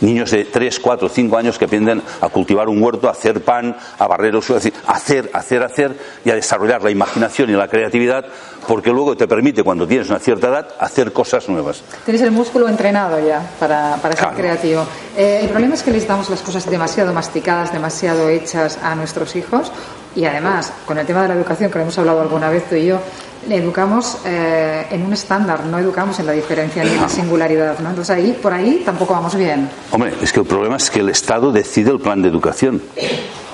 [0.00, 3.76] Niños de 3, 4, 5 años que aprenden a cultivar un huerto, a hacer pan,
[3.98, 7.54] a barrer el suelo, es decir, hacer, hacer, hacer y a desarrollar la imaginación y
[7.54, 8.26] la creatividad,
[8.68, 11.82] porque luego te permite, cuando tienes una cierta edad, hacer cosas nuevas.
[12.04, 14.36] Tienes el músculo entrenado ya para, para ser Claro.
[14.36, 14.84] creativo.
[15.16, 19.34] Eh, el problema es que les damos las cosas demasiado masticadas, demasiado hechas a nuestros
[19.36, 19.72] hijos
[20.14, 22.74] y además, con el tema de la educación, que lo hemos hablado alguna vez tú
[22.74, 22.98] y yo,
[23.48, 27.78] le educamos eh, en un estándar, no educamos en la diferencia ni en la singularidad.
[27.78, 27.88] ¿no?
[27.88, 29.70] Entonces ahí, por ahí tampoco vamos bien.
[29.92, 32.82] Hombre, es que el problema es que el Estado decide el plan de educación.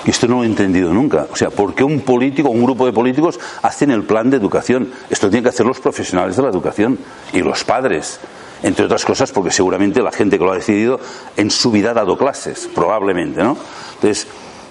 [0.06, 1.26] Y esto no lo he entendido nunca.
[1.32, 4.90] O sea, ¿por qué un político, un grupo de políticos hacen el plan de educación?
[5.08, 6.98] Esto tienen que hacer los profesionales de la educación
[7.32, 8.20] y los padres.
[8.62, 10.98] Entre otras cosas, porque seguramente la gente que lo ha decidido
[11.36, 13.58] en su vida ha dado clases, probablemente, ¿no?
[13.96, 14.26] Entonces,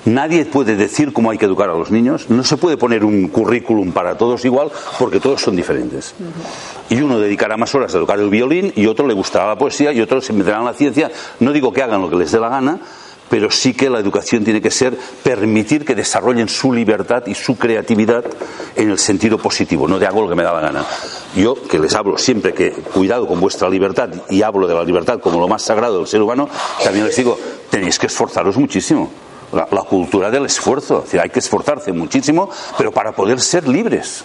[0.06, 2.30] nadie puede decir cómo hay que educar a los niños.
[2.30, 6.16] No se puede poner un currículum para todos igual, porque todos son diferentes.
[6.90, 9.92] Y uno dedicará más horas a educar el violín y otro le gustará la poesía
[9.92, 11.12] y otro se meterá en la ciencia.
[11.40, 12.80] No digo que hagan lo que les dé la gana,
[13.30, 17.58] pero sí que la educación tiene que ser permitir que desarrollen su libertad y su
[17.58, 18.26] creatividad
[18.76, 20.86] en el sentido positivo, no de hago lo que me da la gana.
[21.36, 25.20] Yo, que les hablo siempre que cuidado con vuestra libertad y hablo de la libertad
[25.20, 26.50] como lo más sagrado del ser humano,
[26.84, 27.38] también les digo,
[27.70, 29.12] tenéis que esforzaros muchísimo.
[29.54, 33.68] La, la cultura del esfuerzo, es decir, hay que esforzarse muchísimo, pero para poder ser
[33.68, 34.24] libres.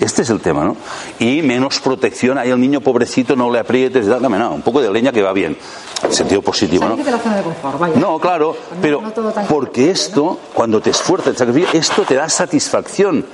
[0.00, 0.76] Este es el tema, ¿no?
[1.18, 4.90] Y menos protección, ahí el niño pobrecito no le aprietes, dame, no, un poco de
[4.90, 5.56] leña que va bien,
[6.02, 6.90] en sentido positivo, ¿no?
[6.90, 7.96] Salir de la zona de confort, vaya.
[7.96, 9.12] No, claro, pero no
[9.48, 11.36] porque esto, cuando te esfuerzas,
[11.74, 13.24] esto te da satisfacción.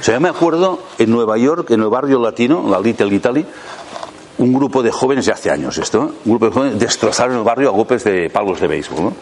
[0.00, 3.46] O sea, yo me acuerdo en Nueva York, en el barrio latino, la Little Italy,
[4.44, 7.68] un grupo de jóvenes, ya hace años esto, un grupo de jóvenes destrozaron el barrio
[7.68, 9.04] a golpes de palos de béisbol.
[9.04, 9.12] ¿no?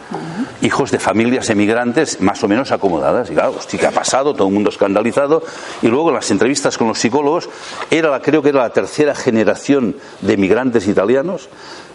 [0.63, 3.29] hijos de familias emigrantes más o menos acomodadas.
[3.29, 5.43] Y claro, sí que ha pasado, todo el mundo escandalizado.
[5.81, 7.49] Y luego en las entrevistas con los psicólogos,
[7.91, 11.49] era la, creo que era la tercera generación de emigrantes italianos.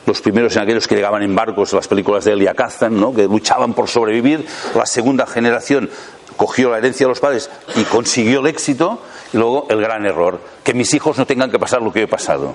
[0.06, 3.14] Los primeros en aquellos que llegaban en barcos, las películas de Elia Kazan, ¿no?
[3.14, 4.46] que luchaban por sobrevivir.
[4.74, 5.88] La segunda generación
[6.36, 9.00] cogió la herencia de los padres y consiguió el éxito.
[9.32, 12.08] Y luego el gran error, que mis hijos no tengan que pasar lo que he
[12.08, 12.54] pasado.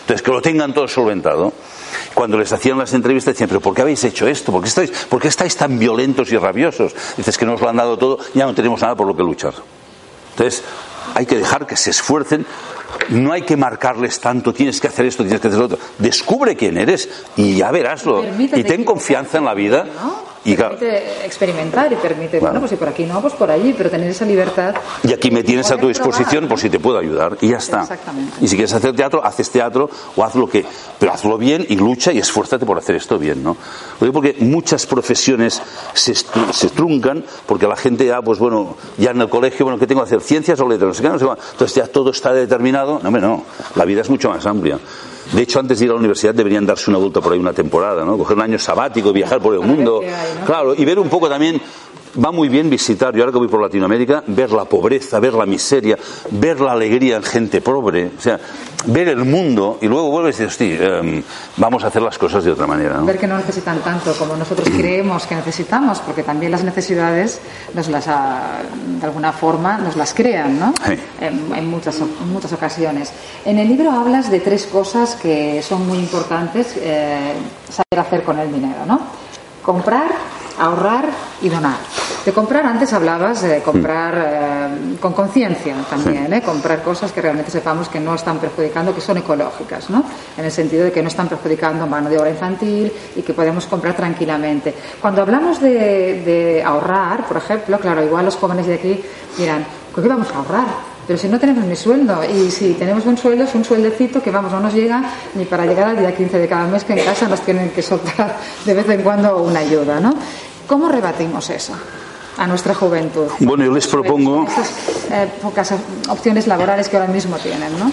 [0.00, 1.52] Entonces, que lo tengan todo solventado.
[2.14, 4.52] Cuando les hacían las entrevistas decían, pero ¿por qué habéis hecho esto?
[4.52, 6.94] ¿Por qué estáis, por qué estáis tan violentos y rabiosos?
[7.16, 9.54] Dices que nos lo han dado todo, ya no tenemos nada por lo que luchar.
[10.32, 10.62] Entonces,
[11.14, 12.46] hay que dejar que se esfuercen.
[13.08, 15.78] No hay que marcarles tanto, tienes que hacer esto, tienes que hacer lo otro.
[15.98, 18.22] Descubre quién eres y ya veráslo.
[18.38, 19.86] Y ten confianza en la vida.
[20.44, 23.88] Y permite experimentar y permite, bueno, pues si por aquí no, pues por allí, pero
[23.90, 24.74] tener esa libertad.
[25.04, 27.82] Y aquí me tienes a tu disposición por si te puedo ayudar y ya está.
[27.82, 28.38] Exactamente.
[28.40, 30.64] Y si quieres hacer teatro, haces teatro o haz lo que,
[30.98, 33.56] pero hazlo bien y lucha y esfuérzate por hacer esto bien, ¿no?
[34.12, 35.62] Porque muchas profesiones
[35.94, 39.86] se, se truncan porque la gente ya, pues bueno, ya en el colegio, bueno, ¿qué
[39.86, 40.20] tengo que hacer?
[40.20, 41.32] Ciencias o letras, no sé qué, no sé qué.
[41.52, 42.98] Entonces ya todo está determinado.
[43.00, 43.44] No, hombre, no.
[43.76, 44.78] La vida es mucho más amplia.
[45.32, 47.52] De hecho, antes de ir a la universidad deberían darse una vuelta por ahí una
[47.52, 48.18] temporada, ¿no?
[48.18, 50.00] Coger un año sabático, viajar por el mundo.
[50.44, 51.60] Claro, y ver un poco también
[52.22, 55.46] va muy bien visitar, yo ahora que voy por Latinoamérica, ver la pobreza, ver la
[55.46, 55.96] miseria,
[56.30, 58.38] ver la alegría en gente pobre, o sea,
[58.86, 61.22] ver el mundo y luego vuelves y dices, sí, eh,
[61.56, 62.96] vamos a hacer las cosas de otra manera.
[62.96, 63.06] ¿no?
[63.06, 67.40] Ver que no necesitan tanto como nosotros creemos que necesitamos, porque también las necesidades
[67.74, 68.60] nos las, ah,
[69.00, 70.74] de alguna forma nos las crean, ¿no?
[70.84, 70.98] Sí.
[71.20, 73.12] En, en muchas, en muchas ocasiones.
[73.44, 77.32] En el libro hablas de tres cosas que son muy importantes eh,
[77.68, 79.00] saber hacer con el dinero, ¿no?
[79.62, 80.10] Comprar,
[80.62, 81.08] ahorrar
[81.42, 81.78] y donar.
[82.24, 86.40] De comprar, antes hablabas de comprar eh, con conciencia también, ¿eh?
[86.40, 90.04] comprar cosas que realmente sepamos que no están perjudicando, que son ecológicas, ¿no?
[90.36, 93.66] En el sentido de que no están perjudicando mano de obra infantil y que podemos
[93.66, 94.72] comprar tranquilamente.
[95.00, 99.02] Cuando hablamos de, de ahorrar, por ejemplo, claro, igual los jóvenes de aquí
[99.36, 100.92] dirán, ¿por qué vamos a ahorrar?
[101.06, 104.30] Pero si no tenemos ni sueldo, y si tenemos un sueldo, es un sueldecito que
[104.30, 105.02] vamos, no nos llega
[105.34, 107.82] ni para llegar al día 15 de cada mes que en casa nos tienen que
[107.82, 110.14] soltar de vez en cuando una ayuda, ¿no?
[110.66, 111.74] ¿Cómo rebatimos eso
[112.38, 113.28] a nuestra juventud?
[113.40, 114.70] Bueno, yo les propongo, Esas
[115.10, 115.74] eh, pocas
[116.08, 117.92] opciones laborales que ahora mismo tienen, ¿no?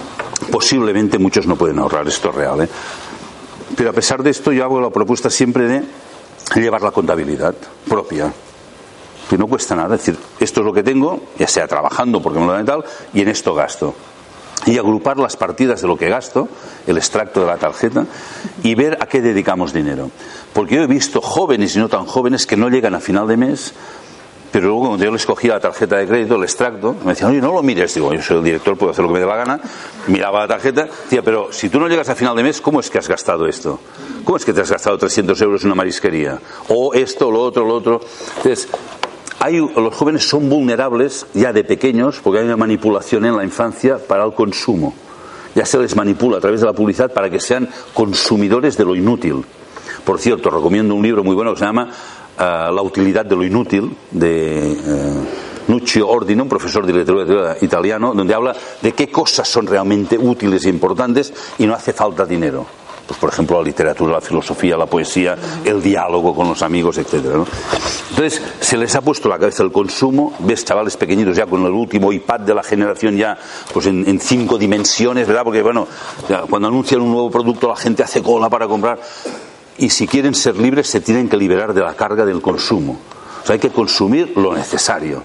[0.51, 2.69] posiblemente muchos no pueden ahorrar, esto es real, ¿eh?
[3.75, 5.84] Pero a pesar de esto, yo hago la propuesta siempre de
[6.55, 7.53] llevar la contabilidad
[7.88, 8.34] propia.
[9.29, 12.39] Que no cuesta nada, es decir, esto es lo que tengo, ya sea trabajando porque
[12.39, 13.93] me lo dan y tal, y en esto gasto.
[14.65, 16.50] Y agrupar las partidas de lo que gasto,
[16.86, 18.06] el extracto de la tarjeta,
[18.62, 20.12] y ver a qué dedicamos dinero.
[20.54, 23.38] Porque yo he visto jóvenes y no tan jóvenes que no llegan a final de
[23.38, 23.74] mes,
[24.52, 27.41] pero luego cuando yo les cogía la tarjeta de crédito, el extracto, me decían, oye,
[27.41, 27.93] no lo mires.
[27.93, 29.60] Digo, yo soy el director, puedo hacer lo que me dé la gana.
[30.08, 32.89] Miraba la tarjeta, decía, pero si tú no llegas a final de mes, ¿cómo es
[32.89, 33.80] que has gastado esto?
[34.24, 36.39] ¿Cómo es que te has gastado 300 euros en una marisquería?
[36.69, 38.02] O esto, lo otro, lo otro.
[38.38, 38.67] Entonces,
[39.39, 43.97] hay, los jóvenes son vulnerables ya de pequeños porque hay una manipulación en la infancia
[43.97, 44.93] para el consumo.
[45.56, 48.95] Ya se les manipula a través de la publicidad para que sean consumidores de lo
[48.95, 49.43] inútil.
[50.04, 51.89] Por cierto, recomiendo un libro muy bueno que se llama
[52.38, 54.78] eh, La utilidad de lo inútil de eh,
[55.67, 60.65] Nuccio Ordino, un profesor de literatura italiano, donde habla de qué cosas son realmente útiles
[60.65, 62.79] e importantes y no hace falta dinero.
[63.10, 67.43] Pues, por ejemplo, la literatura, la filosofía, la poesía, el diálogo con los amigos, etcétera.
[68.12, 71.72] Entonces, se les ha puesto la cabeza el consumo, ves chavales pequeñitos ya con el
[71.72, 73.36] último iPad de la generación ya
[73.74, 75.43] pues en, cinco dimensiones, ¿verdad?
[75.43, 75.88] Porque, bueno,
[76.48, 79.00] cuando anuncian un nuevo producto la gente hace cola para comprar.
[79.80, 83.00] Y si quieren ser libres, se tienen que liberar de la carga del consumo.
[83.41, 85.24] O sea, hay que consumir lo necesario.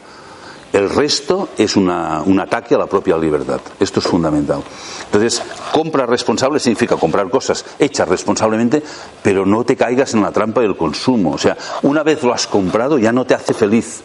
[0.75, 3.61] El resto es una, un ataque a la propia libertad.
[3.79, 4.61] Esto es fundamental.
[5.05, 8.83] Entonces, compra responsable significa comprar cosas hechas responsablemente,
[9.23, 11.35] pero no te caigas en la trampa del consumo.
[11.35, 14.03] O sea, una vez lo has comprado ya no te hace feliz.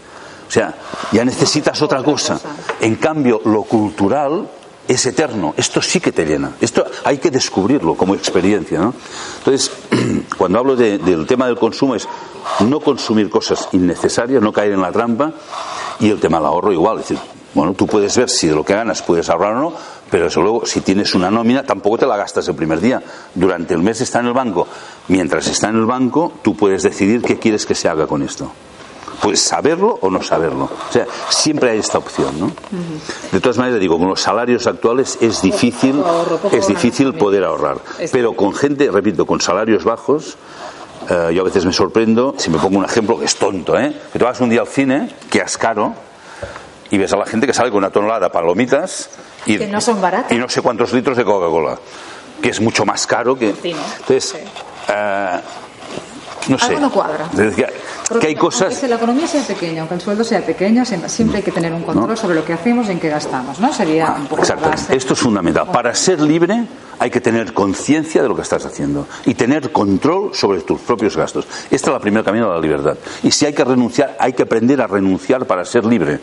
[0.48, 0.76] O sea,
[1.12, 2.40] ya necesitas otra cosa.
[2.80, 4.48] En cambio, lo cultural
[4.90, 5.54] es eterno.
[5.56, 6.52] Esto sí que te llena.
[6.60, 8.80] Esto hay que descubrirlo como experiencia.
[8.80, 8.94] ¿no?
[9.38, 9.72] Entonces,
[10.38, 12.08] cuando hablo de- del tema del consumo es
[12.62, 15.32] no consumir cosas innecesarias, no caer en la trampa
[16.00, 17.00] y el tema del ahorro igual.
[17.00, 17.20] Es decir,
[17.54, 19.74] bueno, tú puedes ver si de lo que ganas puedes ahorrar o no,
[20.10, 23.02] pero eso luego, si tienes una nómina, tampoco te la gastas el primer día.
[23.36, 24.68] Durante el mes está en el banco.
[25.08, 28.52] Mientras está en el banco, tú puedes decidir qué quieres que se haga con esto.
[29.22, 30.66] Puedes saberlo o no saberlo.
[30.66, 32.52] O sea, siempre hay esta opción, ¿no?
[33.32, 36.02] De todas maneras, digo, con los salarios actuales es difícil,
[36.52, 37.78] es difícil poder ahorrar.
[38.12, 40.38] Pero con gente, repito, con salarios bajos,
[41.10, 43.94] eh, yo a veces me sorprendo, si me pongo un ejemplo que es tonto, ¿eh?
[44.14, 45.96] Que tú vas un día al cine, que es caro,
[46.92, 49.10] y ves a la gente que sale con una tonelada de palomitas
[49.46, 50.32] y, Que no son baratas.
[50.32, 51.78] y no sé cuántos litros de Coca-Cola,
[52.42, 53.50] que es mucho más caro que...
[53.50, 54.36] Entonces,
[54.88, 55.40] eh,
[56.48, 56.66] no sé.
[56.66, 57.30] Algo no cuadra.
[58.20, 58.82] Que hay cosas...
[58.84, 62.18] La economía sea pequeña, aunque el sueldo sea pequeño, siempre hay que tener un control
[62.18, 63.72] sobre lo que hacemos y en qué gastamos, ¿no?
[63.74, 64.70] Sería un poco Exacto.
[64.70, 64.96] base.
[64.96, 65.68] Esto es fundamental.
[65.72, 66.66] Para ser libre
[66.98, 71.16] hay que tener conciencia de lo que estás haciendo y tener control sobre tus propios
[71.16, 71.46] gastos.
[71.70, 72.98] Este es el primer camino a la libertad.
[73.24, 76.20] Y si hay que renunciar, hay que aprender a renunciar para ser libre.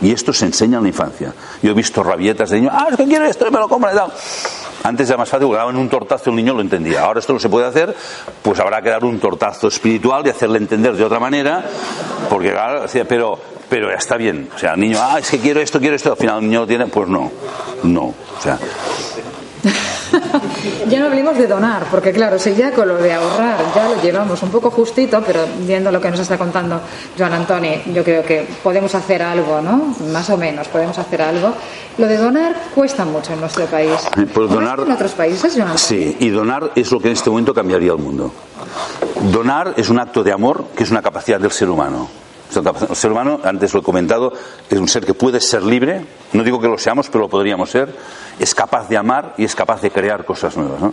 [0.00, 1.32] Y esto se enseña en la infancia.
[1.62, 3.94] Yo he visto rabietas de niños, ah, es que quiero esto, y me lo compran
[3.94, 4.12] y tal.
[4.84, 7.04] Antes era más fácil, porque daban un tortazo el niño lo entendía.
[7.04, 7.94] Ahora esto no se puede hacer,
[8.42, 11.64] pues habrá que dar un tortazo espiritual y hacerle entender de otra manera,
[12.28, 14.48] porque claro, pero, pero ya está bien.
[14.54, 16.60] O sea, el niño, ah, es que quiero esto, quiero esto, al final el niño
[16.60, 17.30] lo tiene, pues no,
[17.84, 18.02] no.
[18.04, 18.58] O sea,
[20.88, 24.02] ya no hablemos de donar, porque claro, si ya con lo de ahorrar ya lo
[24.02, 26.80] llevamos un poco justito, pero viendo lo que nos está contando
[27.16, 29.94] Joan Antoni, yo creo que podemos hacer algo, ¿no?
[30.12, 31.54] Más o menos, podemos hacer algo.
[31.98, 33.92] Lo de donar cuesta mucho en nuestro país.
[34.34, 35.78] Pues donar, en otros países, Joan?
[35.78, 38.32] Sí, y donar es lo que en este momento cambiaría el mundo.
[39.30, 42.08] Donar es un acto de amor que es una capacidad del ser humano.
[42.54, 44.32] El ser humano, antes lo he comentado,
[44.68, 47.70] es un ser que puede ser libre, no digo que lo seamos, pero lo podríamos
[47.70, 47.94] ser,
[48.38, 50.80] es capaz de amar y es capaz de crear cosas nuevas.
[50.80, 50.92] ¿no?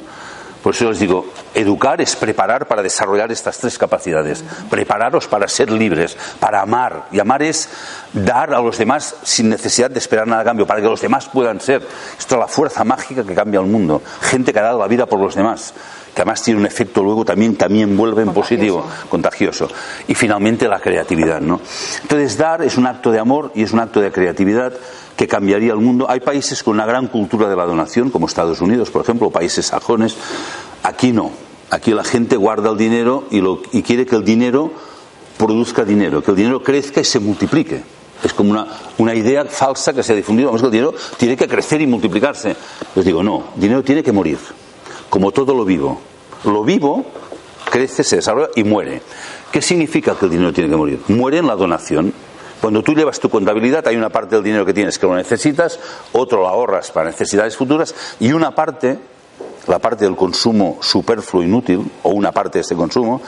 [0.61, 4.43] Por eso les digo, educar es preparar para desarrollar estas tres capacidades.
[4.69, 7.05] Prepararos para ser libres, para amar.
[7.11, 7.69] Y amar es
[8.11, 11.29] dar a los demás sin necesidad de esperar nada a cambio, para que los demás
[11.29, 11.81] puedan ser.
[12.17, 14.01] Esto es la fuerza mágica que cambia el mundo.
[14.21, 15.73] Gente que ha dado la vida por los demás
[16.13, 19.69] que además tiene un efecto luego también, también vuelve en positivo, contagioso.
[20.07, 21.61] Y finalmente la creatividad, ¿no?
[22.01, 24.73] Entonces dar es un acto de amor y es un acto de creatividad
[25.19, 26.05] que cambiaría el mundo.
[26.09, 29.65] Hay países con una gran cultura de la donación, como Estados Unidos, por ejemplo, países
[29.65, 30.15] sajones.
[30.81, 31.31] Aquí no.
[31.71, 34.71] Aquí la gente guarda el dinero y, lo, y quiere que el dinero
[35.37, 37.83] produzca dinero, que el dinero crezca y se multiplique.
[38.23, 38.65] Es como una,
[38.97, 40.47] una, idea falsa que se ha difundido.
[40.47, 42.55] Vamos, que el dinero tiene que crecer y multiplicarse.
[42.95, 44.37] Les digo, no, dinero tiene que morir
[45.09, 45.99] como todo lo vivo.
[46.45, 47.03] Lo vivo
[47.69, 49.01] crece, se desarrolla y muere.
[49.51, 51.01] ¿Qué significa que el dinero tiene que morir?
[51.09, 52.13] Muere en la donación.
[52.61, 55.79] Cuando tú llevas tu contabilidad, hay una parte del dinero que tienes que lo necesitas,
[56.11, 58.99] otro lo ahorras para necesidades futuras y una parte,
[59.67, 63.21] la parte del consumo superfluo inútil, o una parte de este consumo,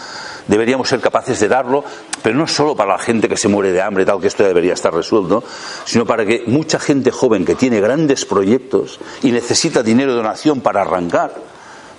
[0.47, 1.83] deberíamos ser capaces de darlo,
[2.21, 4.73] pero no solo para la gente que se muere de hambre, tal que esto debería
[4.73, 5.43] estar resuelto,
[5.85, 10.59] sino para que mucha gente joven que tiene grandes proyectos y necesita dinero de donación
[10.59, 11.50] para arrancar,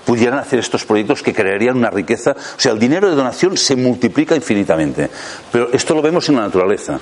[0.04, 2.32] pudieran hacer estos proyectos que crearían una riqueza.
[2.32, 5.08] O sea, el dinero de donación se multiplica infinitamente.
[5.50, 6.98] Pero esto lo vemos en la naturaleza.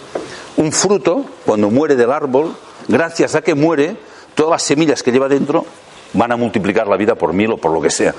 [0.57, 2.55] Un fruto, cuando muere del árbol,
[2.89, 3.97] gracias a que muere,
[4.35, 5.65] todas las semillas que lleva dentro
[6.13, 8.15] van a multiplicar la vida por mil o por lo que sea.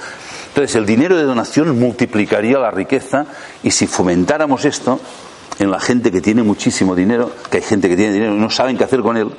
[0.47, 3.25] Entonces, el dinero de donación multiplicaría la riqueza
[3.63, 4.99] y si fomentáramos esto
[5.59, 8.49] en la gente que tiene muchísimo dinero, que hay gente que tiene dinero y no
[8.49, 9.29] saben qué hacer con él,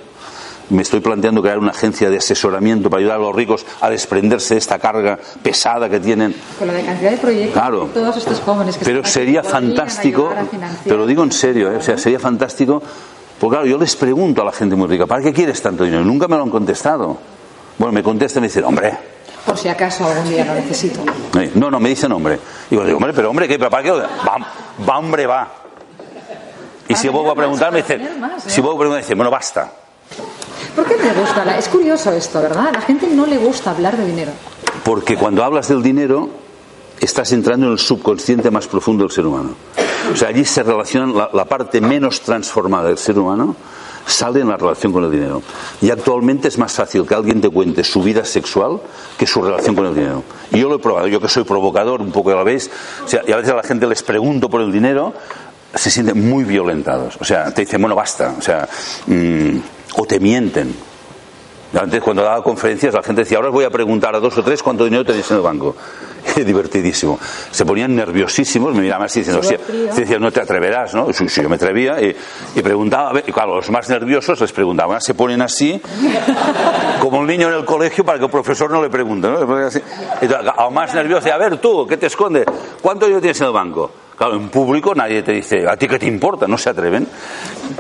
[0.71, 4.55] me estoy planteando crear una agencia de asesoramiento para ayudar a los ricos a desprenderse
[4.55, 6.35] de esta carga pesada que tienen.
[6.59, 7.87] Con la de cantidad de proyectos claro.
[7.87, 10.33] de todos estos jóvenes que Pero sería fantástico,
[10.85, 11.77] te lo digo en serio, ¿eh?
[11.77, 12.83] o sea, sería fantástico,
[13.39, 16.05] porque claro, yo les pregunto a la gente muy rica, ¿para qué quieres tanto dinero?
[16.05, 17.19] Nunca me lo han contestado.
[17.79, 18.93] Bueno, me contestan y me dicen, hombre,
[19.45, 21.03] por si acaso algún día lo necesito.
[21.57, 22.39] No, no, me dicen hombre.
[22.71, 23.59] Digo, digo hombre, pero hombre, ¿qué?
[23.59, 23.91] ¿Para qué?
[23.91, 24.37] Va,
[24.89, 25.49] va hombre, va.
[26.89, 28.09] Y si vuelvo a preguntar, me dicen,
[28.47, 29.73] si vuelvo a preguntar, me dicen, bueno, basta.
[30.75, 31.45] ¿Por qué me gusta?
[31.45, 31.59] La...
[31.59, 32.69] Es curioso esto, ¿verdad?
[32.69, 34.33] A la gente no le gusta hablar de dinero.
[34.85, 36.29] Porque cuando hablas del dinero,
[37.01, 39.55] estás entrando en el subconsciente más profundo del ser humano.
[40.13, 43.57] O sea, allí se relaciona la, la parte menos transformada del ser humano
[44.07, 45.43] sale en la relación con el dinero.
[45.81, 48.81] Y actualmente es más fácil que alguien te cuente su vida sexual
[49.19, 50.23] que su relación con el dinero.
[50.51, 52.71] Y yo lo he probado, yo que soy provocador, un poco ya lo veis,
[53.05, 55.15] o sea, y a veces a la gente les pregunto por el dinero,
[55.75, 57.17] se sienten muy violentados.
[57.21, 58.35] O sea, te dicen, bueno, basta.
[58.39, 58.69] O sea,
[59.07, 59.59] mmm,
[59.97, 60.75] o te mienten.
[61.79, 64.43] Antes, cuando daba conferencias, la gente decía, ahora os voy a preguntar a dos o
[64.43, 65.75] tres cuánto dinero tenéis en el banco.
[66.37, 67.19] Divertidísimo.
[67.51, 69.57] Se ponían nerviosísimos, me miraban así diciendo, sí,
[69.97, 71.11] decía, no te atreverás, ¿no?
[71.15, 72.15] Si, si yo me atrevía y,
[72.55, 75.81] y preguntaba, y claro, los más nerviosos les preguntaban, se ponen así,
[77.01, 79.41] como un niño en el colegio para que el profesor no le pregunte, ¿no?
[79.41, 79.83] Entonces,
[80.57, 82.45] a más nervioso, a ver tú, ¿qué te esconde?
[82.83, 83.91] ¿Cuánto dinero tienes en el banco?
[84.23, 86.47] Claro, en público nadie te dice, ¿a ti qué te importa?
[86.47, 87.09] No se atreven.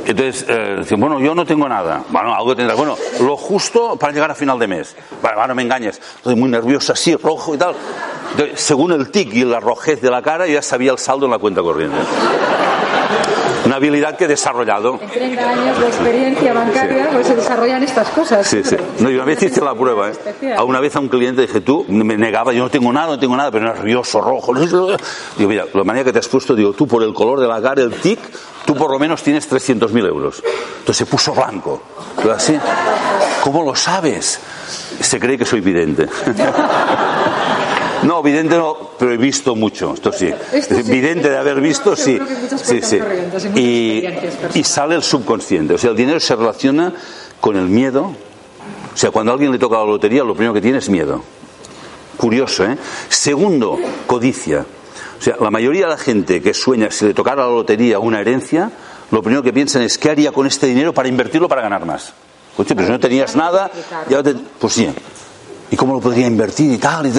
[0.04, 2.02] Entonces, eh, bueno, yo no tengo nada.
[2.08, 2.76] Bueno, algo tendrás.
[2.76, 4.96] Bueno, lo justo para llegar a final de mes.
[5.20, 6.00] Bueno, bueno, no me engañes.
[6.16, 7.76] Estoy muy nervioso, así, rojo y tal.
[8.32, 11.30] Entonces, según el tic y la rojez de la cara, ya sabía el saldo en
[11.30, 11.98] la cuenta corriente.
[13.72, 14.98] Una habilidad que he desarrollado.
[15.00, 17.08] En 30 años de experiencia bancaria, sí.
[17.10, 18.46] pues se desarrollan estas cosas.
[18.46, 18.76] Sí, sí.
[18.98, 20.54] No, y una vez hice la prueba, ¿eh?
[20.54, 23.18] A una vez a un cliente dije, tú, me negaba, yo no tengo nada, no
[23.18, 24.52] tengo nada, pero nervioso, rojo.
[24.52, 27.62] Digo, mira, la manera que te has puesto, digo, tú por el color de la
[27.62, 28.18] cara, el tic,
[28.66, 30.42] tú por lo menos tienes 300.000 euros.
[30.80, 31.82] Entonces se puso blanco.
[32.16, 32.54] Pero así,
[33.42, 34.38] ¿cómo lo sabes?
[35.00, 36.06] Se cree que soy vidente.
[38.02, 40.32] No, vidente no, pero he visto mucho, esto sí.
[40.52, 40.82] Esto sí.
[40.90, 42.18] Vidente de haber visto, sí.
[42.62, 42.98] Sí, sí.
[44.54, 45.74] y sale el subconsciente.
[45.74, 46.92] O sea, el dinero se relaciona
[47.40, 48.12] con el miedo.
[48.94, 51.22] O sea, cuando a alguien le toca la lotería, lo primero que tiene es miedo.
[52.16, 52.76] Curioso, ¿eh?
[53.08, 54.64] Segundo, codicia.
[55.18, 58.20] O sea, la mayoría de la gente que sueña si le tocara la lotería una
[58.20, 58.70] herencia,
[59.10, 62.12] lo primero que piensan es qué haría con este dinero para invertirlo para ganar más.
[62.56, 63.70] Coche, pero si no tenías nada,
[64.10, 64.88] ya te- pues sí.
[65.72, 67.06] ¿Y cómo lo podría invertir y tal?
[67.06, 67.14] Es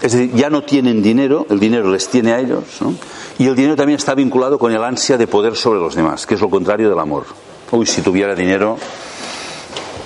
[0.00, 2.94] decir, ya no tienen dinero, el dinero les tiene a ellos, ¿no?
[3.36, 6.36] Y el dinero también está vinculado con el ansia de poder sobre los demás, que
[6.36, 7.24] es lo contrario del amor.
[7.72, 8.78] Uy, si tuviera dinero,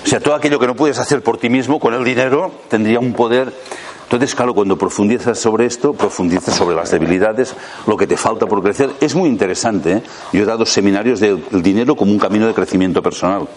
[0.03, 2.99] o sea, todo aquello que no puedes hacer por ti mismo, con el dinero, tendría
[2.99, 3.53] un poder.
[4.05, 7.55] Entonces, claro, cuando profundizas sobre esto, profundizas sobre las debilidades,
[7.85, 8.89] lo que te falta por crecer.
[8.99, 9.91] Es muy interesante.
[9.91, 10.03] ¿eh?
[10.33, 13.47] Yo he dado seminarios del dinero como un camino de crecimiento personal.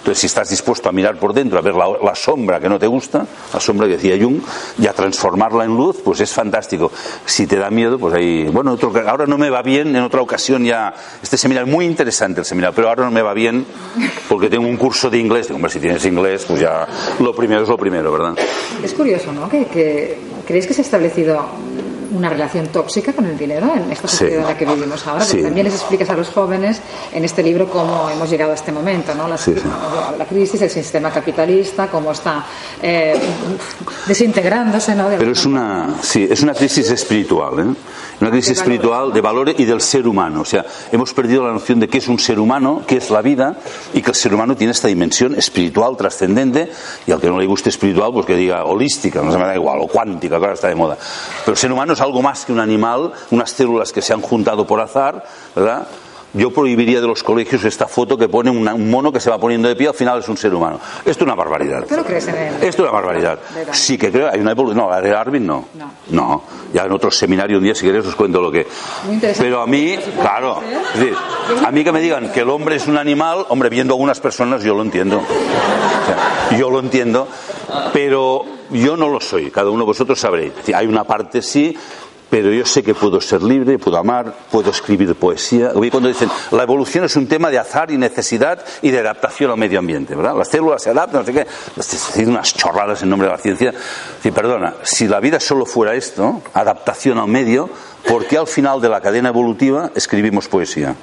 [0.00, 2.78] Entonces, si estás dispuesto a mirar por dentro, a ver la, la sombra que no
[2.78, 4.40] te gusta, la sombra que decía Jung,
[4.78, 6.90] y a transformarla en luz, pues es fantástico.
[7.26, 10.22] Si te da miedo, pues ahí, bueno, otro, ahora no me va bien, en otra
[10.22, 13.66] ocasión ya, este seminario, muy interesante el seminario, pero ahora no me va bien
[14.28, 15.48] porque tengo un curso de inglés.
[15.48, 16.88] Digo, hombre, si tienes inglés, pues ya
[17.18, 18.34] lo primero es lo primero, ¿verdad?
[18.82, 19.48] Es curioso, ¿no?
[19.48, 21.44] Que, que creéis que se ha establecido
[22.10, 24.16] una relación tóxica con el dinero en esta Sí.
[24.18, 25.24] sociedad en la que vivimos ahora.
[25.24, 25.42] Sí.
[25.42, 26.80] también les explicas a los jóvenes
[27.12, 29.28] en este libro cómo hemos llegado a este momento, ¿no?
[29.28, 29.62] La, Sí, sí.
[30.18, 32.44] la crisis, el sistema capitalista, cómo está
[32.82, 33.14] eh,
[34.06, 35.08] desintegrándose, ¿no?
[35.08, 37.74] De Pero es una, sí, es una crisis espiritual, ¿eh?
[38.20, 39.14] Una crisis De valores, espiritual ¿no?
[39.14, 40.42] de valores y del ser humano.
[40.42, 43.22] O sea, hemos perdido la noción de qué es un ser humano, qué es la
[43.22, 43.56] vida,
[43.94, 46.70] y que el ser humano tiene esta dimensión espiritual, trascendente,
[47.06, 49.54] y al que no le guste espiritual, pues que diga holística, no se me da
[49.54, 50.98] igual, o cuántica, que ahora está de moda.
[51.44, 54.20] Pero el ser humano es algo más que un animal, unas células que se han
[54.20, 55.24] juntado por azar,
[55.54, 55.86] ¿verdad?
[56.32, 59.38] Yo prohibiría de los colegios esta foto que pone una- un mono que se va
[59.38, 60.78] poniendo de pie, al final es un ser humano.
[61.00, 61.84] Esto es una barbaridad.
[61.88, 62.54] ¿Tú no crees en él?
[62.54, 63.40] Esto es una barbaridad.
[63.72, 64.84] Sí que creo, hay una evolución.
[64.84, 65.64] No, la de Darwin no.
[65.74, 65.90] No.
[66.10, 66.42] No.
[66.72, 68.64] Ya en otro seminario un día, si queréis, os cuento lo que.
[69.06, 69.44] Muy interesante.
[69.50, 70.62] Pero a mí, claro,
[70.94, 71.16] es decir,
[71.66, 74.20] a mí que me digan que el hombre es un animal, hombre, viendo a algunas
[74.20, 75.16] personas yo lo entiendo.
[75.18, 77.26] O sea, yo lo entiendo,
[77.92, 79.50] pero yo no lo soy.
[79.50, 80.54] Cada uno de vosotros sabréis.
[80.56, 81.76] Decir, hay una parte sí.
[82.30, 85.72] Pero yo sé que puedo ser libre, puedo amar, puedo escribir poesía.
[85.74, 89.50] Oí cuando dicen, la evolución es un tema de azar y necesidad y de adaptación
[89.50, 90.36] al medio ambiente, ¿verdad?
[90.36, 91.46] Las células se adaptan, no sé qué.
[91.74, 93.74] Dicen unas chorradas en nombre de la ciencia.
[94.22, 97.68] Sí, perdona, si la vida solo fuera esto, adaptación al medio,
[98.06, 100.94] ¿por qué al final de la cadena evolutiva escribimos poesía?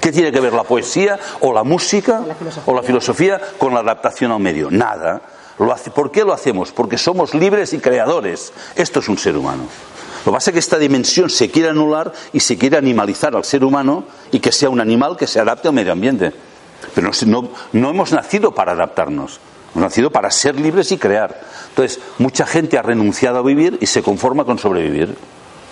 [0.00, 3.80] ¿Qué tiene que ver la poesía o la música La o la filosofía con la
[3.80, 4.70] adaptación al medio?
[4.70, 5.20] Nada.
[5.94, 6.72] ¿Por qué lo hacemos?
[6.72, 8.52] Porque somos libres y creadores.
[8.76, 9.64] Esto es un ser humano.
[10.24, 13.44] Lo que pasa es que esta dimensión se quiere anular y se quiere animalizar al
[13.44, 16.32] ser humano y que sea un animal que se adapte al medio ambiente.
[16.94, 19.38] Pero no, no- no hemos nacido para adaptarnos.
[19.74, 21.40] Hemos nacido para ser libres y crear.
[21.68, 25.14] Entonces, mucha gente ha renunciado a vivir y se conforma con sobrevivir.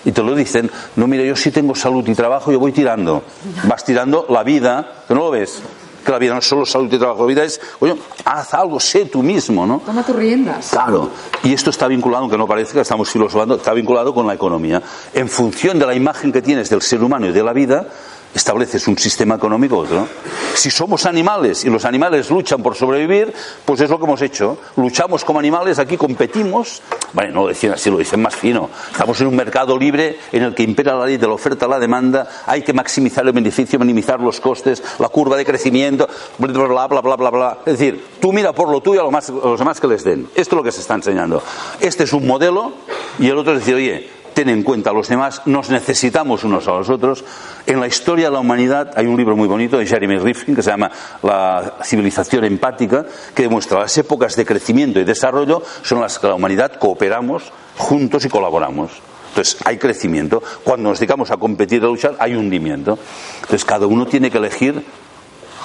[0.05, 3.23] Y te lo dicen, no, mira, yo sí tengo salud y trabajo, yo voy tirando.
[3.65, 5.61] Vas tirando la vida, que no lo ves.
[6.05, 8.81] Que la vida no es solo salud y trabajo, la vida es, oye, haz algo,
[8.81, 9.83] sé tú mismo, ¿no?
[9.85, 10.71] Toma tus riendas.
[10.71, 11.11] Claro,
[11.43, 14.83] y esto está vinculado, aunque no parezca, estamos filosofando, está vinculado con la economía.
[15.13, 17.89] En función de la imagen que tienes del ser humano y de la vida,
[18.35, 20.07] estableces un sistema económico otro.
[20.55, 23.33] Si somos animales y los animales luchan por sobrevivir,
[23.65, 24.59] pues es lo que hemos hecho.
[24.77, 26.83] Luchamos como animales, aquí competimos.
[27.13, 28.69] Bueno, no lo decían así, lo dicen más fino.
[28.91, 31.69] Estamos en un mercado libre en el que impera la ley de la oferta a
[31.69, 36.09] la demanda, hay que maximizar el beneficio, minimizar los costes, la curva de crecimiento,
[36.39, 37.59] bla, bla, bla, bla, bla, bla.
[37.67, 40.05] Es decir, tú mira por lo tuyo a, lo más- a los demás que les
[40.05, 40.29] den.
[40.35, 41.43] Esto es lo que se está enseñando.
[41.81, 42.73] Este es un modelo
[43.19, 46.69] y el otro es decir, oye, ten en cuenta a los demás, nos necesitamos unos
[46.69, 47.25] a los otros.
[47.67, 50.63] En la historia de la humanidad hay un libro muy bonito de Jeremy Rifkin que
[50.63, 50.93] se llama
[51.25, 56.35] La civilización empática, que demuestra las épocas de crecimiento y desarrollo son las que la
[56.35, 58.93] humanidad cooperamos juntos y colaboramos.
[59.31, 60.41] Entonces hay crecimiento.
[60.63, 62.97] Cuando nos dedicamos a competir, a luchar, hay hundimiento.
[63.41, 64.85] Entonces cada uno tiene que elegir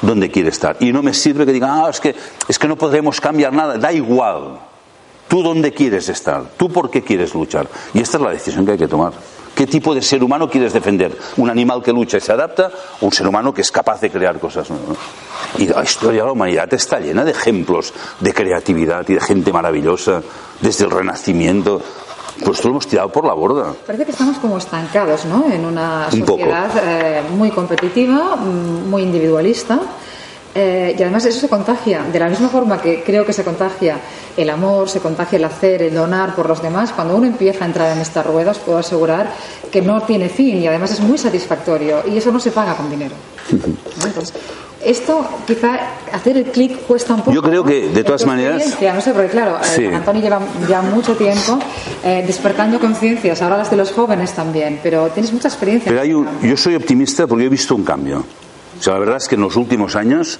[0.01, 0.77] dónde quiere estar.
[0.79, 2.15] Y no me sirve que digan, ah, es que,
[2.47, 3.77] es que no podremos cambiar nada.
[3.77, 4.72] Da igual.
[5.33, 7.67] Tú dónde quieres estar, tú por qué quieres luchar.
[7.95, 9.13] Y esta es la decisión que hay que tomar.
[9.55, 11.17] ¿Qué tipo de ser humano quieres defender?
[11.37, 12.69] ¿Un animal que lucha y se adapta
[13.01, 14.95] o un ser humano que es capaz de crear cosas nuevas?
[15.57, 19.51] Y la historia de la humanidad está llena de ejemplos de creatividad y de gente
[19.51, 20.21] maravillosa,
[20.61, 21.81] desde el Renacimiento.
[22.45, 23.73] Pues esto lo hemos tirado por la borda.
[23.87, 25.51] Parece que estamos como estancados, ¿no?
[25.51, 29.79] En una Un sociedad eh, muy competitiva, mm, muy individualista.
[30.55, 33.97] Eh, y además eso se contagia, de la misma forma que creo que se contagia
[34.37, 36.91] el amor, se contagia el hacer, el donar por los demás.
[36.91, 39.33] Cuando uno empieza a entrar en estas ruedas, puedo asegurar
[39.71, 42.89] que no tiene fin y además es muy satisfactorio y eso no se paga con
[42.89, 43.15] dinero.
[43.51, 44.05] ¿no?
[44.05, 44.33] Entonces,
[44.85, 45.79] esto quizá
[46.11, 47.31] hacer el clic cuesta un poco.
[47.31, 48.63] Yo creo que de todas maneras.
[48.81, 50.39] No sé, porque claro, eh, Antonio lleva
[50.69, 51.57] ya mucho tiempo
[52.03, 55.89] eh, despertando conciencias, ahora las de los jóvenes también, pero tienes mucha experiencia.
[55.89, 58.23] Pero hay un, yo soy optimista porque he visto un cambio.
[58.79, 60.39] O sea, la verdad es que en los últimos años,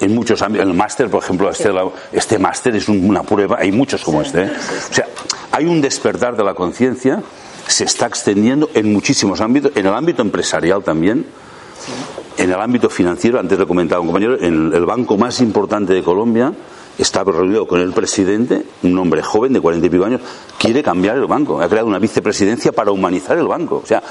[0.00, 1.70] en muchos ámbitos, el máster, por ejemplo, este,
[2.12, 4.44] este máster es una prueba, hay muchos como este.
[4.44, 4.52] ¿eh?
[4.90, 5.06] O sea,
[5.52, 7.22] hay un despertar de la conciencia,
[7.66, 11.26] se está extendiendo en muchísimos ámbitos, en el ámbito empresarial también
[12.36, 16.02] en el ámbito financiero, antes lo comentaba un compañero, en el banco más importante de
[16.02, 16.52] Colombia
[16.98, 20.20] está reunido con el presidente, un hombre joven de cuarenta y pico años,
[20.58, 21.60] quiere cambiar el banco.
[21.60, 23.80] Ha creado una vicepresidencia para humanizar el banco.
[23.82, 24.02] O sea,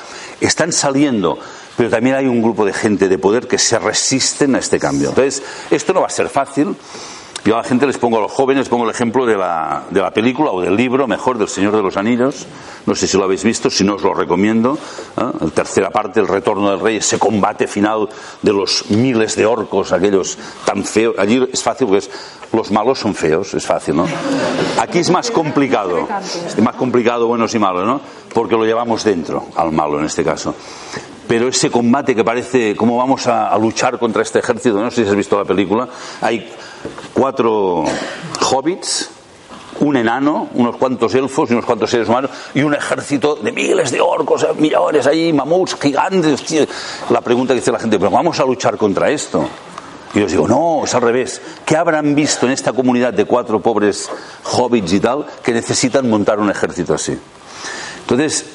[0.42, 1.38] están saliendo,
[1.78, 5.10] pero también hay un grupo de gente de poder que se resisten a este cambio.
[5.10, 6.76] Entonces, esto no va a ser fácil.
[7.46, 10.00] Yo a la gente les pongo a los jóvenes, pongo el ejemplo de la, de
[10.00, 12.48] la película o del libro, mejor, del Señor de los Anillos.
[12.86, 14.78] No sé si lo habéis visto, si no os lo recomiendo.
[15.18, 15.24] ¿eh?
[15.42, 18.08] La tercera parte, el retorno del rey, ese combate final
[18.42, 21.16] de los miles de orcos, aquellos tan feos.
[21.18, 22.08] Allí es fácil porque
[22.54, 24.08] los malos son feos, es fácil, ¿no?
[24.80, 26.08] Aquí es más complicado.
[26.48, 28.00] Es más complicado buenos y malos, ¿no?
[28.34, 30.56] Porque lo llevamos dentro, al malo en este caso
[31.28, 35.10] pero ese combate que parece cómo vamos a, luchar contra este ejército, no sé si
[35.10, 35.88] has visto la película,
[36.22, 36.52] hay
[37.14, 37.84] cuatro
[38.52, 39.10] hobbits,
[39.80, 43.92] un enano, unos cuantos elfos y unos cuantos seres humanos y un ejército de miles
[43.92, 46.68] de orcos, millones ahí, mamuts gigantes.
[47.10, 49.48] La pregunta que dice la gente, pero vamos a luchar contra esto.
[50.14, 51.42] Y yo os digo, no, es al revés.
[51.66, 54.10] ¿Qué habrán visto en esta comunidad de cuatro pobres
[54.44, 57.18] hobbits y tal que necesitan montar un ejército así?
[58.02, 58.46] Entonces,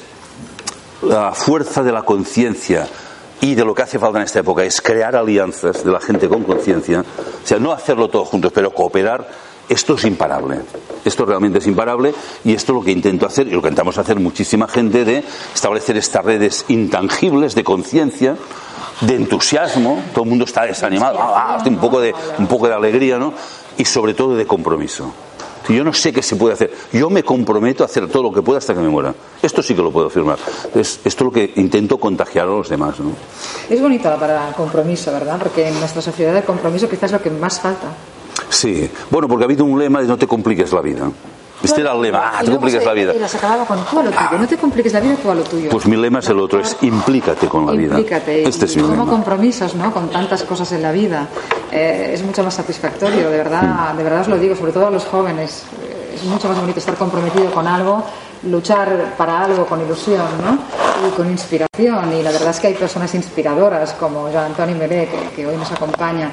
[1.01, 2.87] la fuerza de la conciencia
[3.41, 6.27] y de lo que hace falta en esta época es crear alianzas de la gente
[6.27, 9.27] con conciencia, o sea, no hacerlo todos juntos, pero cooperar,
[9.69, 10.61] esto es imparable.
[11.05, 13.97] Esto realmente es imparable y esto es lo que intento hacer y lo que intentamos
[13.97, 15.23] hacer muchísima gente de
[15.53, 18.35] establecer estas redes intangibles de conciencia,
[19.01, 23.17] de entusiasmo, todo el mundo está desanimado, ah, un, poco de, un poco de alegría,
[23.17, 23.33] ¿no?
[23.77, 25.13] Y sobre todo de compromiso.
[25.69, 26.71] Yo no sé qué se puede hacer.
[26.91, 29.13] Yo me comprometo a hacer todo lo que pueda hasta que me muera.
[29.41, 30.37] Esto sí que lo puedo afirmar.
[30.75, 32.99] esto es lo que intento contagiar a los demás.
[32.99, 33.11] ¿no?
[33.69, 35.37] Es bonito para el compromiso, ¿verdad?
[35.39, 37.87] Porque en nuestra sociedad el compromiso quizás es lo que más falta.
[38.49, 38.89] Sí.
[39.09, 41.11] Bueno, porque ha habido un lema de no te compliques la vida.
[41.61, 43.13] Este era el lema, ah, te compliques la vida.
[43.13, 45.35] Y las acababa con tú a lo tuyo, no te compliques la vida, tú a
[45.35, 45.69] lo tuyo.
[45.69, 47.97] Pues mi lema es el otro, es implícate con la vida.
[47.97, 48.47] Implícate.
[48.47, 49.05] Este es mi lema.
[49.05, 49.91] compromisos, ¿no?
[49.93, 51.27] Con tantas cosas en la vida.
[51.71, 54.91] Eh, es mucho más satisfactorio, de verdad, de verdad os lo digo, sobre todo a
[54.91, 55.63] los jóvenes.
[55.83, 58.03] Eh, es mucho más bonito estar comprometido con algo,
[58.43, 61.07] luchar para algo con ilusión, ¿no?
[61.07, 62.13] Y con inspiración.
[62.13, 65.71] Y la verdad es que hay personas inspiradoras como Jean Antonio Melé, que hoy nos
[65.71, 66.31] acompaña.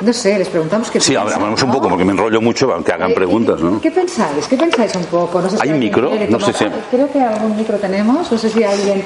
[0.00, 3.10] No sé, les preguntamos qué Sí, hablamos un poco porque me enrollo mucho, aunque hagan
[3.10, 3.80] eh, preguntas, ¿no?
[3.80, 4.46] ¿Qué pensáis?
[4.46, 5.42] ¿Qué pensáis un poco?
[5.42, 6.10] No sé si ¿Hay micro?
[6.28, 6.64] No sé si...
[6.90, 8.32] Creo que algún micro tenemos.
[8.32, 9.04] No sé si alguien...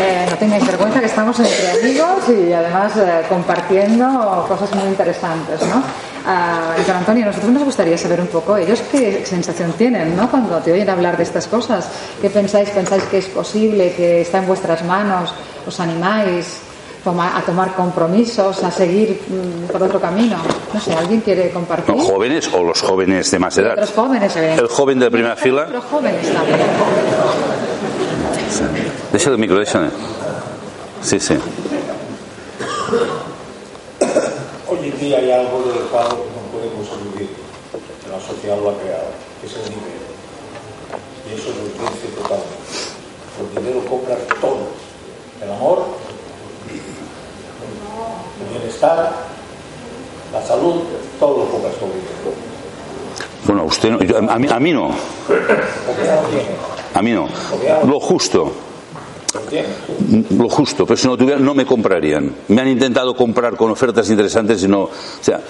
[0.00, 5.60] Eh, no tengáis vergüenza que estamos entre amigos y además eh, compartiendo cosas muy interesantes,
[5.66, 5.82] ¿no?
[6.20, 10.14] Uh, y con Antonio, a nosotros nos gustaría saber un poco ellos qué sensación tienen
[10.14, 10.30] ¿no?
[10.30, 11.88] cuando te oyen hablar de estas cosas.
[12.20, 12.68] ¿Qué pensáis?
[12.70, 15.34] ¿Pensáis que es posible, que está en vuestras manos?
[15.66, 16.69] ¿Os animáis?
[17.04, 20.36] A tomar compromisos, a seguir mm, por otro camino.
[20.72, 21.94] No sé, ¿alguien quiere compartir?
[21.94, 23.76] ¿Los jóvenes o los jóvenes de más edad?
[23.76, 25.66] Los jóvenes, El joven de primera fila.
[25.68, 26.60] Los jóvenes también.
[29.12, 29.90] Déjale el micro, déjale.
[31.02, 31.34] Sí, sí.
[34.68, 37.30] Hoy en día hay algo del cual no podemos vivir.
[38.10, 40.10] La sociedad lo ha creado, que es el dinero.
[41.28, 42.60] Y eso lo dice totalmente.
[43.40, 44.68] El dinero compra todo.
[45.42, 45.86] El amor
[48.40, 49.12] el bienestar,
[50.32, 50.82] la salud,
[51.18, 51.88] todo lo pongas con
[53.46, 54.90] Bueno, usted no, a, mí, a mí no.
[56.94, 57.28] A mí no.
[57.86, 58.52] Lo justo.
[60.30, 62.34] Lo justo, pero si no tuviera no me comprarían.
[62.48, 64.82] Me han intentado comprar con ofertas interesantes y no.
[64.82, 65.40] O sea,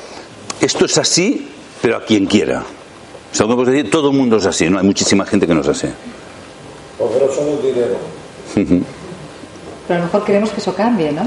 [0.61, 1.49] esto es así,
[1.81, 2.63] pero a quien quiera.
[3.33, 4.79] O sea, decir, todo el mundo es así, ¿no?
[4.79, 5.89] Hay muchísima gente que no es así.
[6.99, 7.97] Poderoso el dinero.
[8.55, 11.23] Pero a lo mejor queremos que eso cambie, ¿no?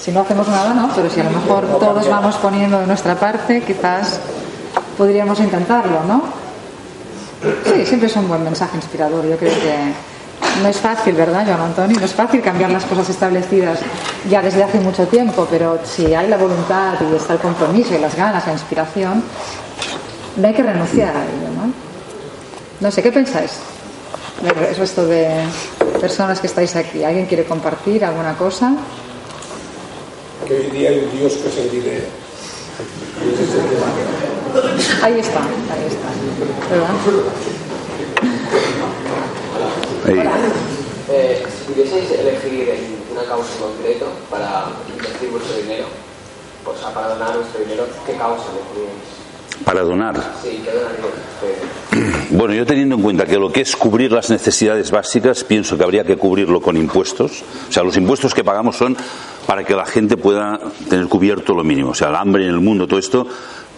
[0.00, 3.14] Si no hacemos nada, no, pero si a lo mejor todos vamos poniendo de nuestra
[3.14, 4.20] parte, quizás
[4.96, 6.22] podríamos intentarlo, ¿no?
[7.64, 9.26] Sí, siempre es un buen mensaje inspirador.
[9.26, 9.92] Yo creo que
[10.62, 11.98] no es fácil, ¿verdad, Joan Antonio?
[11.98, 13.78] No es fácil cambiar las cosas establecidas
[14.28, 17.98] ya desde hace mucho tiempo, pero si hay la voluntad y está el compromiso y
[17.98, 19.22] las ganas, la inspiración,
[20.36, 21.72] no hay que renunciar a ello, ¿no?
[22.80, 23.52] No sé, ¿qué pensáis?
[24.44, 25.28] El resto de
[26.00, 27.02] personas que estáis aquí.
[27.04, 28.76] ¿Alguien quiere compartir alguna cosa?
[30.46, 32.04] Que hoy día hay un Dios que es el dinero.
[35.02, 36.08] Ahí está, ahí está.
[40.06, 40.34] ¿Verdad?
[41.10, 45.86] Eh, si pudieseis elegir una causa en concreto para invertir vuestro dinero,
[46.64, 49.17] pues para donar vuestro dinero, ¿qué causa le
[49.64, 50.20] Para donar.
[52.30, 55.84] Bueno, yo teniendo en cuenta que lo que es cubrir las necesidades básicas, pienso que
[55.84, 57.42] habría que cubrirlo con impuestos.
[57.68, 58.96] O sea, los impuestos que pagamos son
[59.46, 61.90] para que la gente pueda tener cubierto lo mínimo.
[61.90, 63.26] O sea, el hambre en el mundo, todo esto,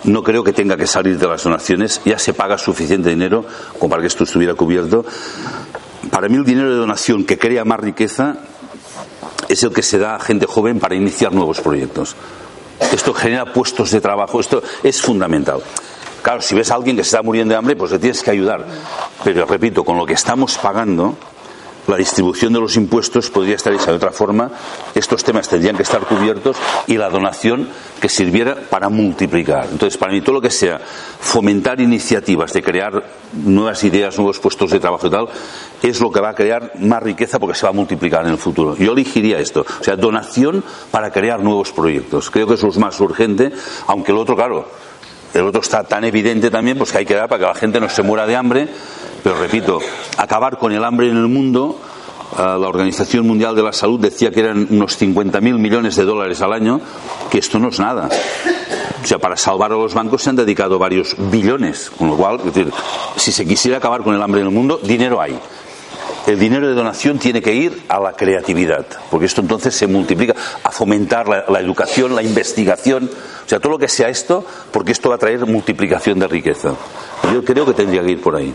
[0.04, 2.00] no creo que tenga que salir de las donaciones.
[2.04, 3.44] Ya se paga suficiente dinero
[3.78, 5.04] como para que esto estuviera cubierto.
[6.10, 8.36] Para mí el dinero de donación que crea más riqueza
[9.48, 12.16] es el que se da a gente joven para iniciar nuevos proyectos.
[12.92, 15.62] Esto genera puestos de trabajo, esto es fundamental.
[16.22, 18.30] Claro, si ves a alguien que se está muriendo de hambre, pues le tienes que
[18.30, 18.66] ayudar.
[19.24, 21.16] Pero repito, con lo que estamos pagando,
[21.90, 24.50] la distribución de los impuestos podría estar hecha de otra forma,
[24.94, 27.68] estos temas tendrían que estar cubiertos y la donación
[28.00, 29.68] que sirviera para multiplicar.
[29.70, 34.70] Entonces, para mí todo lo que sea fomentar iniciativas de crear nuevas ideas, nuevos puestos
[34.70, 35.28] de trabajo y tal,
[35.82, 38.38] es lo que va a crear más riqueza porque se va a multiplicar en el
[38.38, 38.76] futuro.
[38.76, 42.30] Yo elegiría esto, o sea, donación para crear nuevos proyectos.
[42.30, 43.50] Creo que eso es más urgente,
[43.88, 44.68] aunque el otro, claro,
[45.34, 47.80] el otro está tan evidente también, pues que hay que dar para que la gente
[47.80, 48.68] no se muera de hambre
[49.22, 49.78] pero repito,
[50.16, 51.78] acabar con el hambre en el mundo,
[52.32, 56.40] eh, la Organización Mundial de la Salud decía que eran unos 50.000 millones de dólares
[56.42, 56.80] al año,
[57.30, 58.08] que esto no es nada.
[59.02, 62.36] O sea, para salvar a los bancos se han dedicado varios billones, con lo cual,
[62.38, 62.72] es decir,
[63.16, 65.38] si se quisiera acabar con el hambre en el mundo, dinero hay.
[66.26, 70.34] El dinero de donación tiene que ir a la creatividad, porque esto entonces se multiplica,
[70.62, 73.10] a fomentar la, la educación, la investigación,
[73.44, 76.74] o sea, todo lo que sea esto, porque esto va a traer multiplicación de riqueza.
[77.32, 78.54] Yo creo que tendría que ir por ahí.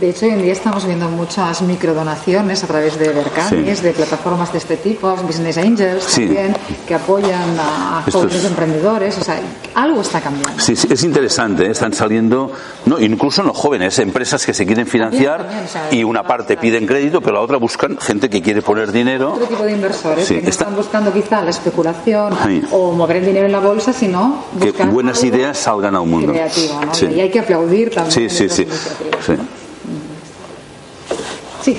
[0.00, 4.50] De hecho, hoy en día estamos viendo muchas microdonaciones a través de Bercanis, de plataformas
[4.50, 6.56] de este tipo, Business Angels también,
[6.88, 9.18] que apoyan a jóvenes emprendedores.
[9.18, 9.38] O sea,
[9.74, 10.58] algo está cambiando.
[10.58, 11.66] Sí, es interesante.
[11.66, 11.70] ¿eh?
[11.70, 12.50] Están saliendo,
[12.86, 15.46] no, incluso no jóvenes, empresas que se quieren financiar
[15.90, 19.34] y una parte piden crédito, pero la otra buscan gente que quiere poner dinero.
[19.34, 22.34] Otro tipo de inversores que no están buscando quizá la especulación
[22.70, 26.32] o mover el dinero en la bolsa, sino que buenas ideas salgan a un mundo.
[26.32, 27.10] ¿no?
[27.10, 28.30] Y hay que aplaudir también.
[28.30, 28.66] Sí, sí, sí.
[29.26, 29.34] sí.
[31.62, 31.76] Sí.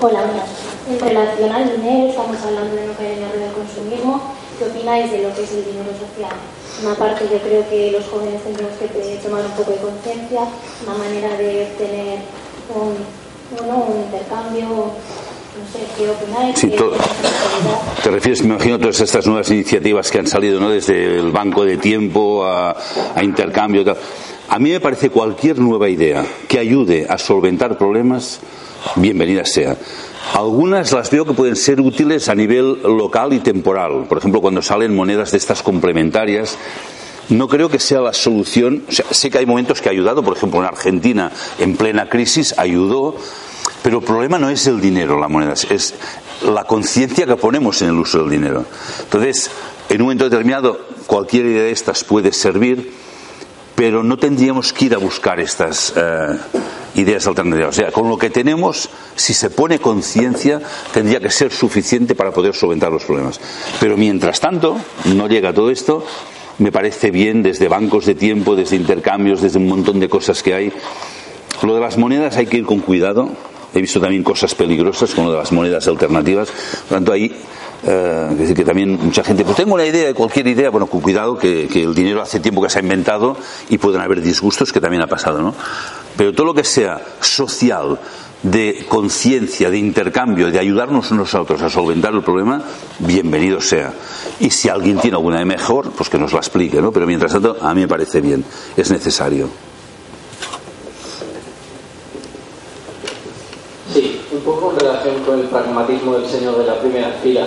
[0.00, 0.20] Hola.
[0.88, 4.34] En relación al dinero, estamos hablando de lo que hay en el consumismo.
[4.58, 6.32] ¿Qué opináis de lo que es el dinero social?
[6.82, 8.88] Una parte yo creo que los jóvenes tendremos que
[9.22, 10.40] tomar un poco de conciencia,
[10.86, 12.18] una manera de tener
[12.74, 12.96] un,
[13.56, 14.92] bueno, un intercambio
[15.60, 16.60] no sé.
[16.60, 16.72] Sí,
[18.02, 20.70] te refieres, me imagino, a todas estas nuevas iniciativas que han salido, ¿no?
[20.70, 22.76] Desde el banco de tiempo a,
[23.14, 23.84] a intercambio.
[23.84, 23.96] Tal.
[24.48, 28.40] A mí me parece cualquier nueva idea que ayude a solventar problemas,
[28.96, 29.76] bienvenida sea.
[30.34, 34.06] Algunas las veo que pueden ser útiles a nivel local y temporal.
[34.08, 36.56] Por ejemplo, cuando salen monedas de estas complementarias,
[37.28, 38.84] no creo que sea la solución.
[38.88, 42.08] O sea, sé que hay momentos que ha ayudado, por ejemplo, en Argentina, en plena
[42.08, 43.16] crisis, ayudó
[43.82, 45.94] pero el problema no es el dinero, la moneda, es
[46.42, 48.64] la conciencia que ponemos en el uso del dinero.
[49.02, 49.50] Entonces,
[49.88, 52.92] en un momento determinado, cualquier idea de estas puede servir,
[53.74, 56.36] pero no tendríamos que ir a buscar estas eh,
[56.96, 57.70] ideas alternativas.
[57.70, 60.60] O sea, con lo que tenemos, si se pone conciencia,
[60.92, 63.40] tendría que ser suficiente para poder solventar los problemas.
[63.80, 64.76] Pero mientras tanto,
[65.06, 66.04] no llega todo esto,
[66.58, 70.54] me parece bien desde bancos de tiempo, desde intercambios, desde un montón de cosas que
[70.54, 70.72] hay.
[71.62, 73.30] Lo de las monedas hay que ir con cuidado
[73.74, 76.48] He visto también cosas peligrosas como de las monedas alternativas.
[76.48, 77.32] Por lo tanto, ahí
[77.86, 81.00] eh, decir que también mucha gente, pues tengo una idea de cualquier idea, bueno, con
[81.00, 83.36] cuidado, que, que, el dinero hace tiempo que se ha inventado
[83.68, 85.54] y pueden haber disgustos que también ha pasado, ¿no?
[86.16, 87.98] Pero todo lo que sea social,
[88.42, 92.62] de conciencia, de intercambio, de ayudarnos unos a otros a solventar el problema,
[93.00, 93.92] bienvenido sea.
[94.40, 96.92] Y si alguien tiene alguna de mejor, pues que nos la explique, ¿no?
[96.92, 98.44] Pero mientras tanto, a mí me parece bien,
[98.76, 99.48] es necesario.
[104.32, 107.46] un poco en relación con el pragmatismo del señor de la primera fila.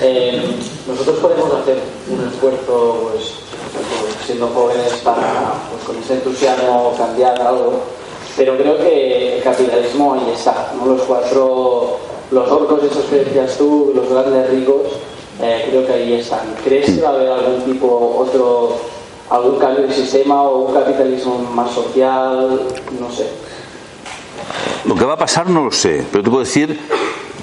[0.00, 0.42] Eh,
[0.86, 1.78] nosotros podemos hacer
[2.10, 3.32] un esfuerzo, pues,
[4.24, 7.80] siendo jóvenes, para, pues, con ese entusiasmo, cambiar algo,
[8.36, 10.86] pero creo que el capitalismo ahí está, ¿no?
[10.86, 11.96] Los cuatro,
[12.30, 14.82] los orcos, esos que decías tú, los grandes ricos,
[15.42, 16.54] eh, creo que ahí están.
[16.62, 18.76] ¿Crees que va a haber algún tipo, otro,
[19.30, 22.60] algún cambio de sistema o un capitalismo más social?
[23.00, 23.26] No sé.
[24.84, 26.78] Lo que va a pasar no lo sé, pero te puedo decir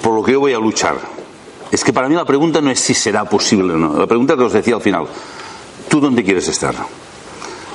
[0.02, 0.96] por lo que yo voy a luchar.
[1.70, 3.98] Es que para mí la pregunta no es si será posible o no.
[3.98, 5.06] La pregunta que os decía al final,
[5.88, 6.74] ¿tú dónde quieres estar?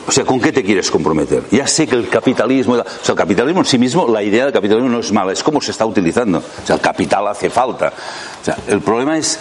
[0.07, 1.43] O sea, ¿con qué te quieres comprometer?
[1.51, 4.53] Ya sé que el capitalismo, o sea, el capitalismo en sí mismo, la idea del
[4.53, 6.39] capitalismo no es mala, es cómo se está utilizando.
[6.39, 7.93] O sea, el capital hace falta.
[8.41, 9.39] O sea, el problema es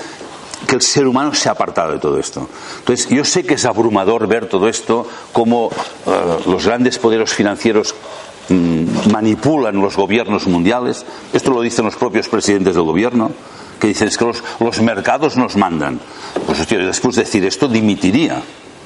[0.67, 2.47] que el ser humano se ha apartado de todo esto.
[2.81, 5.71] Entonces, yo sé que es abrumador ver todo esto, cómo
[6.07, 6.11] eh,
[6.47, 7.95] los grandes poderes financieros
[8.49, 11.05] manipulan los gobiernos mundiales.
[11.33, 13.31] Esto lo dicen los propios presidentes del gobierno,
[13.81, 16.01] que dicen es que los, mercados nos mandan.
[16.47, 18.43] Pues, hostia, después de decir esto, dimitiría.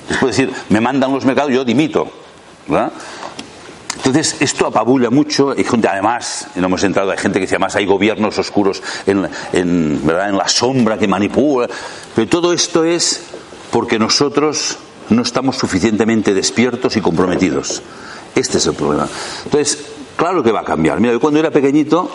[0.09, 2.11] Después de decir, me mandan los mercados, yo dimito.
[2.67, 2.93] ¿verdad?
[3.97, 7.87] Entonces, esto apabulla mucho y además, no hemos entrado, hay gente que dice, además hay
[7.87, 10.31] gobiernos oscuros en, en, ¿verdad?
[10.31, 11.69] en la sombra que manipula,
[12.15, 13.23] pero todo esto es
[13.71, 14.79] porque nosotros
[15.11, 17.83] no estamos suficientemente despiertos y comprometidos.
[18.35, 19.09] Este es el problema.
[19.45, 19.79] Entonces,
[20.17, 21.01] claro que va a cambiar.
[21.01, 22.11] Mira, yo cuando era pequeñito,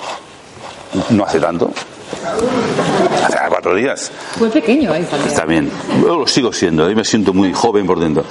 [1.09, 1.71] no hace tanto,
[3.23, 4.11] hace cuatro días.
[4.37, 5.29] Fue pequeño ahí también.
[5.29, 5.71] Está bien.
[6.01, 8.23] Yo lo sigo siendo, ahí me siento muy joven por dentro.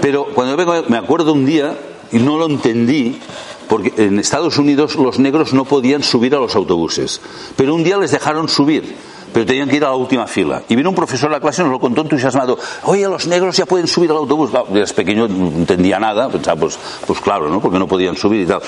[0.00, 0.56] Pero cuando
[0.88, 1.76] me acuerdo un día
[2.12, 3.20] y no lo entendí
[3.68, 7.20] porque en Estados Unidos los negros no podían subir a los autobuses.
[7.56, 8.94] Pero un día les dejaron subir,
[9.34, 10.62] pero tenían que ir a la última fila.
[10.68, 12.56] Y vino un profesor a la clase y nos lo contó entusiasmado.
[12.84, 14.50] Oye, los negros ya pueden subir al autobús.
[14.50, 16.28] Claro, eras pequeño, no entendía nada.
[16.28, 17.60] Pensaba, pues, pues claro, ¿no?
[17.60, 18.62] Porque no podían subir y tal.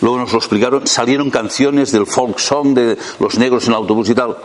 [0.00, 0.86] Luego nos lo explicaron.
[0.86, 4.36] Salieron canciones del folk song de los negros en el autobús y tal.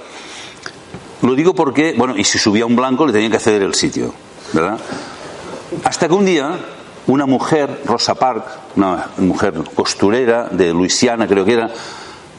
[1.21, 4.15] Lo digo porque, bueno, y si subía un blanco le tenían que ceder el sitio,
[4.53, 4.79] ¿verdad?
[5.83, 6.57] Hasta que un día
[7.05, 11.69] una mujer, Rosa Park, una mujer costurera de Luisiana, creo que era,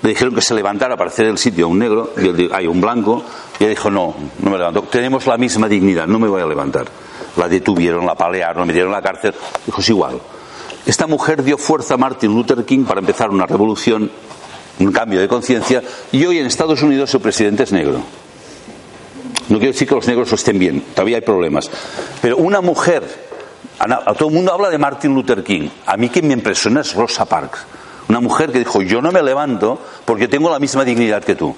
[0.02, 2.80] le dijeron que se levantara para hacer el sitio a un negro, y hay un
[2.80, 3.24] blanco,
[3.58, 6.46] y ella dijo, no, no me levanto, tenemos la misma dignidad, no me voy a
[6.46, 6.86] levantar.
[7.36, 9.34] La detuvieron, la palearon, la metieron la cárcel,
[9.66, 10.20] dijo, es igual.
[10.86, 14.10] Esta mujer dio fuerza a Martin Luther King para empezar una revolución,
[14.78, 15.82] un cambio de conciencia,
[16.12, 18.00] y hoy en Estados Unidos su presidente es negro.
[19.48, 21.70] No quiero decir que los negros estén bien, todavía hay problemas.
[22.20, 23.28] Pero una mujer
[23.78, 25.68] a todo el mundo habla de Martin Luther King.
[25.86, 27.60] A mí quien me impresiona es Rosa Parks.
[28.08, 31.54] Una mujer que dijo, yo no me levanto porque tengo la misma dignidad que tú.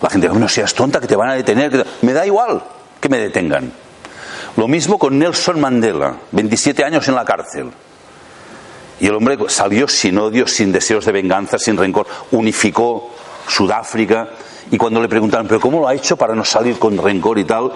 [0.00, 1.84] La gente dice, no seas tonta, que te van a detener.
[2.02, 2.62] Me da igual
[3.00, 3.72] que me detengan.
[4.56, 7.70] Lo mismo con Nelson Mandela, 27 años en la cárcel.
[9.00, 12.06] Y el hombre salió sin odio, sin deseos de venganza, sin rencor.
[12.30, 13.10] Unificó
[13.48, 14.28] Sudáfrica.
[14.70, 17.44] Y cuando le preguntaron, ¿pero cómo lo ha hecho para no salir con rencor y
[17.44, 17.72] tal?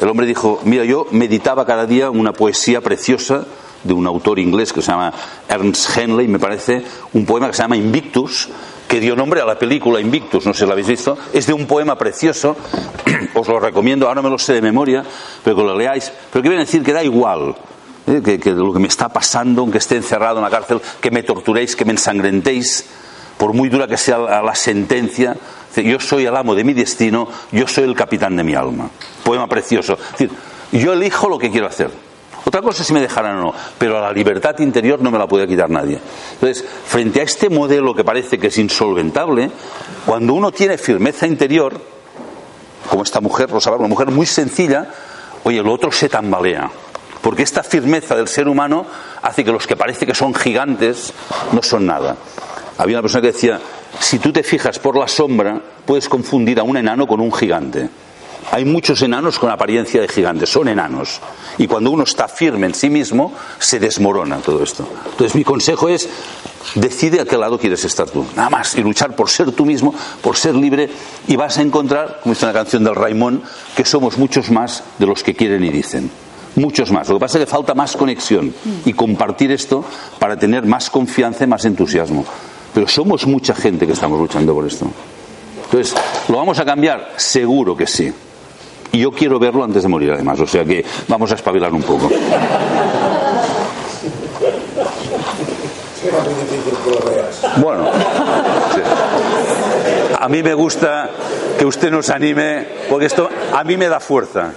[0.00, 3.44] El hombre dijo, mira, yo meditaba cada día una poesía preciosa
[3.82, 5.12] de un autor inglés que se llama
[5.48, 8.48] Ernst Henley, me parece, un poema que se llama Invictus,
[8.88, 11.52] que dio nombre a la película Invictus, no sé si lo habéis visto, es de
[11.52, 12.56] un poema precioso,
[13.34, 15.04] os lo recomiendo, ahora me lo sé de memoria,
[15.44, 17.54] pero que lo leáis, pero que decir que da igual,
[18.06, 18.20] ¿eh?
[18.24, 21.22] que, que lo que me está pasando, aunque esté encerrado en la cárcel, que me
[21.22, 22.86] torturéis, que me ensangrentéis,
[23.38, 25.36] por muy dura que sea la, la sentencia,
[25.76, 28.90] yo soy el amo de mi destino, yo soy el capitán de mi alma.
[29.22, 29.94] Poema precioso.
[29.94, 30.30] Es decir,
[30.72, 31.90] yo elijo lo que quiero hacer.
[32.50, 35.46] Otra cosa si me dejaran o no, pero la libertad interior no me la puede
[35.46, 36.00] quitar nadie.
[36.32, 39.52] Entonces, frente a este modelo que parece que es insolventable,
[40.04, 41.80] cuando uno tiene firmeza interior,
[42.90, 44.88] como esta mujer, Rosa una mujer muy sencilla,
[45.44, 46.68] oye, el otro se tambalea.
[47.22, 48.84] Porque esta firmeza del ser humano
[49.22, 51.12] hace que los que parece que son gigantes
[51.52, 52.16] no son nada.
[52.78, 53.60] Había una persona que decía,
[54.00, 57.88] si tú te fijas por la sombra, puedes confundir a un enano con un gigante.
[58.52, 61.20] Hay muchos enanos con apariencia de gigantes, son enanos.
[61.58, 64.88] Y cuando uno está firme en sí mismo, se desmorona todo esto.
[65.10, 66.08] Entonces mi consejo es,
[66.74, 68.26] decide a qué lado quieres estar tú.
[68.34, 70.90] Nada más, y luchar por ser tú mismo, por ser libre,
[71.28, 73.42] y vas a encontrar, como dice una canción del Raimón,
[73.76, 76.10] que somos muchos más de los que quieren y dicen.
[76.56, 77.08] Muchos más.
[77.08, 78.52] Lo que pasa es que falta más conexión
[78.84, 79.84] y compartir esto
[80.18, 82.24] para tener más confianza y más entusiasmo.
[82.74, 84.86] Pero somos mucha gente que estamos luchando por esto.
[85.64, 85.94] Entonces,
[86.28, 87.12] ¿lo vamos a cambiar?
[87.16, 88.12] Seguro que sí.
[88.92, 90.40] Y yo quiero verlo antes de morir, además.
[90.40, 92.10] O sea que vamos a espabilar un poco.
[97.56, 97.90] Bueno,
[100.18, 101.10] a mí me gusta
[101.58, 104.52] que usted nos anime, porque esto a mí me da fuerza.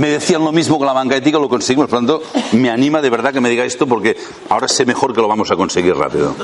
[0.00, 1.88] me decían lo mismo con la banca ética, lo conseguimos.
[1.88, 4.16] Por lo tanto, me anima de verdad que me diga esto porque
[4.48, 6.34] ahora sé mejor que lo vamos a conseguir rápido.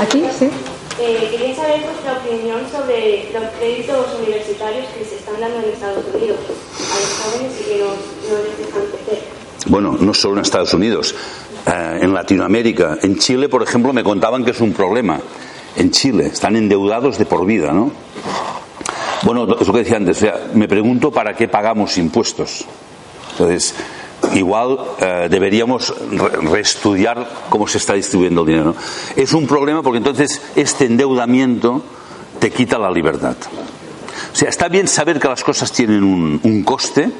[0.00, 0.24] ¿Aquí?
[0.38, 0.48] Sí.
[1.00, 6.04] Eh, quería saber vuestra opinión sobre los créditos universitarios que se están dando en Estados
[6.12, 9.24] Unidos a los jóvenes y que no, no les dejan crecer.
[9.66, 11.14] Bueno, no solo en Estados Unidos,
[11.66, 12.98] eh, en Latinoamérica.
[13.02, 15.20] En Chile, por ejemplo, me contaban que es un problema.
[15.76, 17.92] En Chile están endeudados de por vida, ¿no?
[19.22, 22.64] Bueno, eso que decía antes, o sea, me pregunto para qué pagamos impuestos.
[23.32, 23.74] Entonces,
[24.34, 28.74] igual eh, deberíamos re reestudiar cómo se está distribuyendo el dinero.
[29.16, 31.82] Es un problema porque entonces este endeudamiento
[32.38, 33.36] te quita la libertad.
[34.32, 37.10] O sea, está bien saber que las cosas tienen un, un coste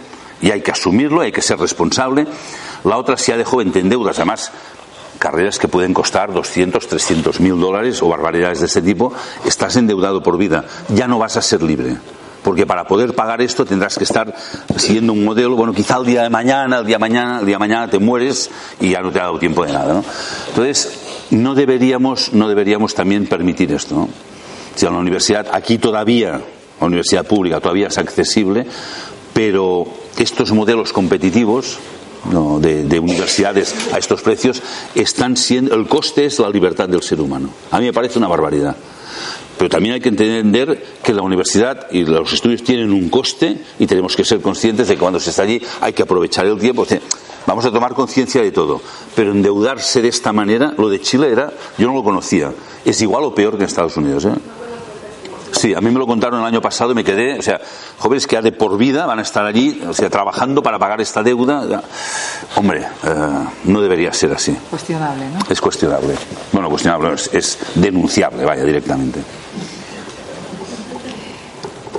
[0.40, 2.26] y hay que asumirlo, hay que ser responsable.
[2.84, 4.52] La otra, si ya de joven te endeudas, además
[5.18, 9.12] carreras que pueden costar 200, 300 mil dólares o barbaridades de ese tipo,
[9.44, 11.96] estás endeudado por vida, ya no vas a ser libre.
[12.42, 14.34] Porque para poder pagar esto tendrás que estar
[14.76, 17.56] siguiendo un modelo, bueno, quizá el día de mañana, el día de mañana, el día
[17.56, 19.94] de mañana te mueres y ya no te ha dado tiempo de nada.
[19.94, 20.04] ¿no?
[20.48, 23.94] Entonces, no deberíamos, no deberíamos también permitir esto.
[23.94, 24.08] ¿no?
[24.74, 26.40] Si a la universidad, aquí todavía,
[26.80, 28.66] la universidad pública todavía es accesible,
[29.34, 29.86] pero
[30.16, 31.78] estos modelos competitivos
[32.60, 34.60] de, de, universidades a estos precios
[34.94, 38.26] están siendo el coste es la libertad del ser humano a mí me parece una
[38.26, 38.76] barbaridad
[39.58, 43.86] pero también hay que entender que la universidad y los estudios tienen un coste y
[43.86, 46.86] tenemos que ser conscientes de que cuando se está allí hay que aprovechar el tiempo
[47.46, 48.80] vamos a tomar conciencia de todo
[49.16, 52.52] pero endeudarse de esta manera lo de Chile era yo no lo conocía
[52.84, 54.32] es igual o peor que en Estados Unidos ¿eh?
[55.52, 57.60] Sí, a mí me lo contaron el año pasado y me quedé, o sea,
[57.98, 61.00] jóvenes que ya de por vida van a estar allí, o sea, trabajando para pagar
[61.00, 61.82] esta deuda.
[62.54, 64.56] Hombre, eh, no debería ser así.
[64.70, 65.38] Cuestionable, ¿no?
[65.48, 66.14] Es cuestionable.
[66.52, 69.20] Bueno, cuestionable, es, es denunciable, vaya, directamente.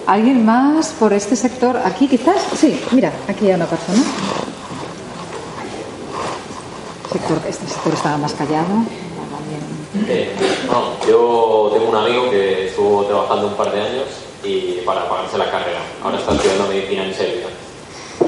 [0.10, 1.78] ¿Alguien más por este sector?
[1.86, 2.42] ¿Aquí quizás?
[2.58, 4.00] Sí, mira, aquí hay una persona.
[7.12, 8.66] Sector, este sector estaba más callado.
[10.08, 10.34] Eh,
[10.66, 14.06] bueno, yo tengo un amigo que estuvo trabajando un par de años
[14.44, 15.82] y para pagarse la carrera.
[16.04, 17.48] Ahora está estudiando medicina en Serbia.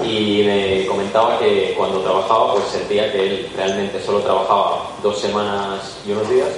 [0.03, 5.97] Y me comentaba que cuando trabajaba, pues sentía que él realmente solo trabajaba dos semanas
[6.07, 6.49] y unos días,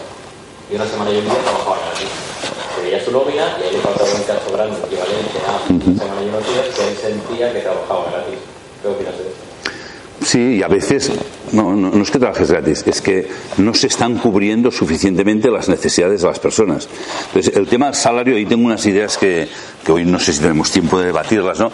[0.69, 2.52] y una semana y un día trabajaba gratis.
[3.03, 6.67] Su nómina y ahí faltaba un caso grande equivalente a una semana y unos días
[6.75, 8.39] que él sentía que trabajaba gratis.
[8.81, 9.43] ¿Qué opinas de esto?
[10.23, 11.11] Sí, y a veces
[11.51, 13.27] no, no, no, es que trabajes gratis, es que
[13.57, 16.87] no se están cubriendo suficientemente las necesidades de las personas.
[17.27, 19.47] Entonces, el tema del salario, ahí tengo unas ideas que,
[19.85, 21.71] que hoy no sé si tenemos tiempo de debatirlas, ¿no?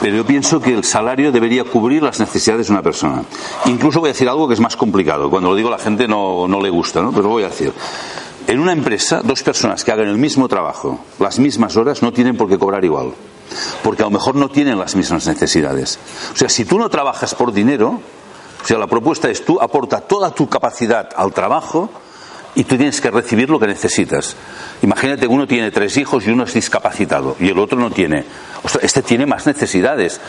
[0.00, 3.24] Pero yo pienso que el salario debería cubrir las necesidades de una persona.
[3.66, 5.28] Incluso voy a decir algo que es más complicado.
[5.30, 7.10] Cuando lo digo a la gente no, no le gusta, ¿no?
[7.10, 7.72] Pero lo voy a decir.
[8.46, 12.36] En una empresa, dos personas que hagan el mismo trabajo, las mismas horas, no tienen
[12.36, 13.12] por qué cobrar igual
[13.82, 15.98] porque a lo mejor no tienen las mismas necesidades.
[16.32, 18.00] O sea, si tú no trabajas por dinero,
[18.62, 21.90] o sea, la propuesta es tú aporta toda tu capacidad al trabajo
[22.54, 24.36] y tú tienes que recibir lo que necesitas.
[24.82, 28.24] Imagínate que uno tiene tres hijos y uno es discapacitado y el otro no tiene.
[28.62, 30.20] Ostras, este tiene más necesidades.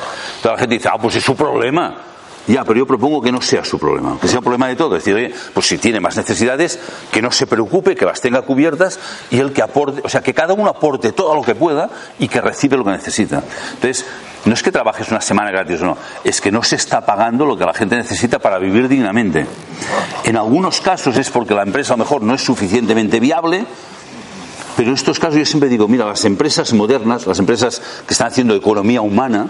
[0.41, 2.14] Toda la gente dice, ah, pues es su problema.
[2.47, 4.95] Ya, pero yo propongo que no sea su problema, que sea un problema de todo.
[4.95, 6.79] Es decir, oye, pues si tiene más necesidades,
[7.11, 8.99] que no se preocupe, que las tenga cubiertas
[9.31, 11.89] y el que aporte, o sea, que cada uno aporte todo lo que pueda
[12.19, 13.43] y que recibe lo que necesita.
[13.73, 14.05] Entonces,
[14.45, 17.45] no es que trabajes una semana gratis o no, es que no se está pagando
[17.45, 19.47] lo que la gente necesita para vivir dignamente.
[20.23, 23.65] En algunos casos es porque la empresa a lo mejor no es suficientemente viable,
[24.77, 28.27] pero en estos casos yo siempre digo, mira, las empresas modernas, las empresas que están
[28.27, 29.47] haciendo economía humana,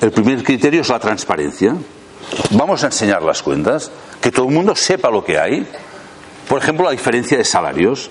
[0.00, 1.76] el primer criterio es la transparencia.
[2.52, 5.66] Vamos a enseñar las cuentas, que todo el mundo sepa lo que hay.
[6.48, 8.10] Por ejemplo, la diferencia de salarios.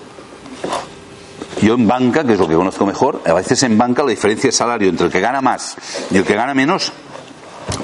[1.60, 4.48] Yo en banca, que es lo que conozco mejor, a veces en banca la diferencia
[4.48, 5.76] de salario entre el que gana más
[6.10, 6.92] y el que gana menos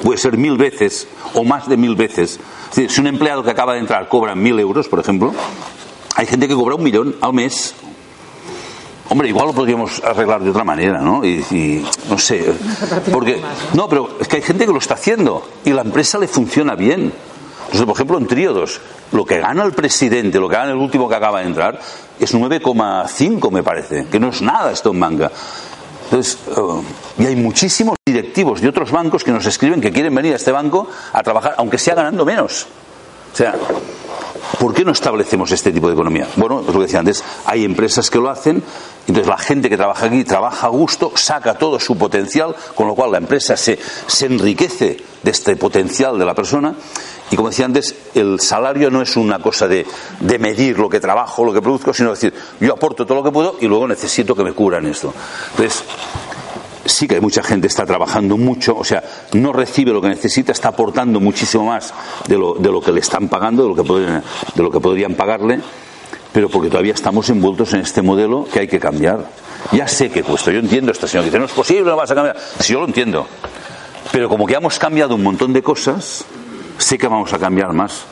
[0.03, 2.41] puede ser mil veces o más de mil veces.
[2.70, 5.32] Es decir, si un empleado que acaba de entrar cobra mil euros, por ejemplo,
[6.16, 7.74] hay gente que cobra un millón al mes.
[9.11, 11.25] Hombre, igual lo podríamos arreglar de otra manera, ¿no?
[11.25, 12.53] Y, y, no sé,
[13.11, 13.41] porque
[13.73, 16.75] no, pero es que hay gente que lo está haciendo y la empresa le funciona
[16.75, 17.13] bien.
[17.61, 18.81] Entonces, por ejemplo, en Tríodos,
[19.13, 21.81] lo que gana el presidente, lo que gana el último que acaba de entrar,
[22.19, 25.31] es 9,5 me parece, que no es nada esto en manga.
[26.05, 26.83] Entonces, uh,
[27.19, 30.51] y hay muchísimos directivos de otros bancos que nos escriben que quieren venir a este
[30.53, 32.67] banco a trabajar, aunque sea ganando menos.
[33.33, 33.55] O sea,
[34.59, 36.28] ¿por qué no establecemos este tipo de economía?
[36.36, 38.62] Bueno, es lo que decía antes, hay empresas que lo hacen,
[39.07, 42.94] entonces la gente que trabaja aquí trabaja a gusto, saca todo su potencial, con lo
[42.94, 46.74] cual la empresa se, se enriquece de este potencial de la persona.
[47.30, 49.86] Y como decía antes, el salario no es una cosa de,
[50.20, 53.30] de, medir lo que trabajo, lo que produzco, sino decir, yo aporto todo lo que
[53.30, 55.12] puedo y luego necesito que me cubran esto.
[55.51, 55.84] Entonces,
[56.89, 60.53] sí que hay mucha gente está trabajando mucho, o sea, no recibe lo que necesita,
[60.53, 61.93] está aportando muchísimo más
[62.26, 64.22] de lo, de lo que le están pagando, de lo, que podrían,
[64.55, 65.61] de lo que podrían pagarle,
[66.32, 69.24] pero porque todavía estamos envueltos en este modelo que hay que cambiar.
[69.72, 72.14] Ya sé que cuesta, yo entiendo esta señora dice, no es posible, no vas a
[72.14, 72.36] cambiar.
[72.61, 73.26] Si yo lo entiendo.
[74.12, 76.24] Pero como que hemos cambiado un montón de cosas,
[76.78, 78.05] sé que vamos a cambiar más.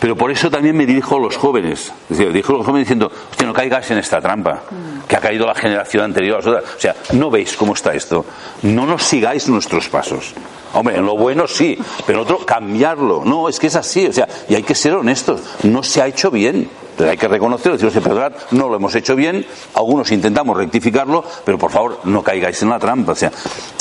[0.00, 1.92] Pero por eso también me dirijo a los jóvenes.
[2.10, 3.10] Es dirijo a los jóvenes diciendo,
[3.44, 4.62] no caigáis en esta trampa,
[5.06, 6.46] que ha caído la generación anterior.
[6.46, 8.24] O sea, no veis cómo está esto.
[8.62, 10.34] No nos sigáis nuestros pasos.
[10.72, 13.22] Hombre, en lo bueno sí, pero en otro cambiarlo.
[13.24, 14.06] No, es que es así.
[14.06, 15.40] O sea, y hay que ser honestos.
[15.62, 16.68] No se ha hecho bien.
[16.96, 19.44] Entonces hay que reconocerlo, decir, perdonad, no lo hemos hecho bien,
[19.74, 23.30] algunos intentamos rectificarlo, pero por favor no caigáis en la trampa, o sea,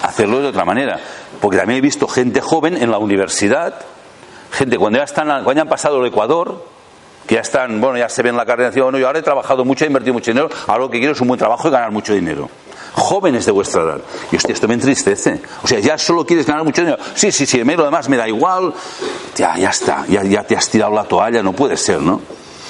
[0.04, 1.00] hacerlo de otra manera.
[1.40, 3.76] Porque también he visto gente joven en la universidad,
[4.52, 6.62] gente cuando ya, están, cuando ya han pasado el Ecuador,
[7.26, 9.86] que ya están, bueno, ya se ven la carrera, bueno, yo ahora he trabajado mucho,
[9.86, 12.14] he invertido mucho dinero, ahora lo que quiero es un buen trabajo y ganar mucho
[12.14, 12.50] dinero.
[12.94, 14.02] Jóvenes de vuestra edad.
[14.32, 15.42] Y hostia, esto me entristece.
[15.64, 16.98] O sea, ya solo quieres ganar mucho dinero.
[17.14, 18.74] Sí, sí, sí, lo demás me da igual.
[19.36, 22.22] Ya, ya está, ya, ya te has tirado la toalla, no puede ser, ¿no?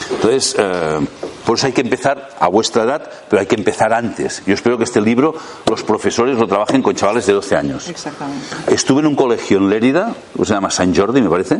[0.09, 0.99] Entonces, eh,
[1.45, 4.41] por eso hay que empezar a vuestra edad, pero hay que empezar antes.
[4.45, 5.35] Yo espero que este libro
[5.69, 7.87] los profesores lo trabajen con chavales de 12 años.
[7.87, 8.47] Exactamente.
[8.67, 11.59] Estuve en un colegio en Lérida, se llama San Jordi, me parece,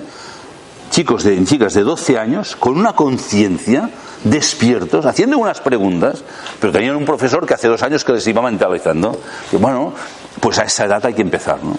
[0.89, 3.89] chicos de, chicas de 12 años con una conciencia
[4.23, 6.23] despiertos, haciendo unas preguntas,
[6.59, 9.19] pero tenían un profesor que hace dos años que les iba mentalizando.
[9.51, 9.93] Y bueno,
[10.39, 11.77] pues a esa edad hay que empezar, ¿no?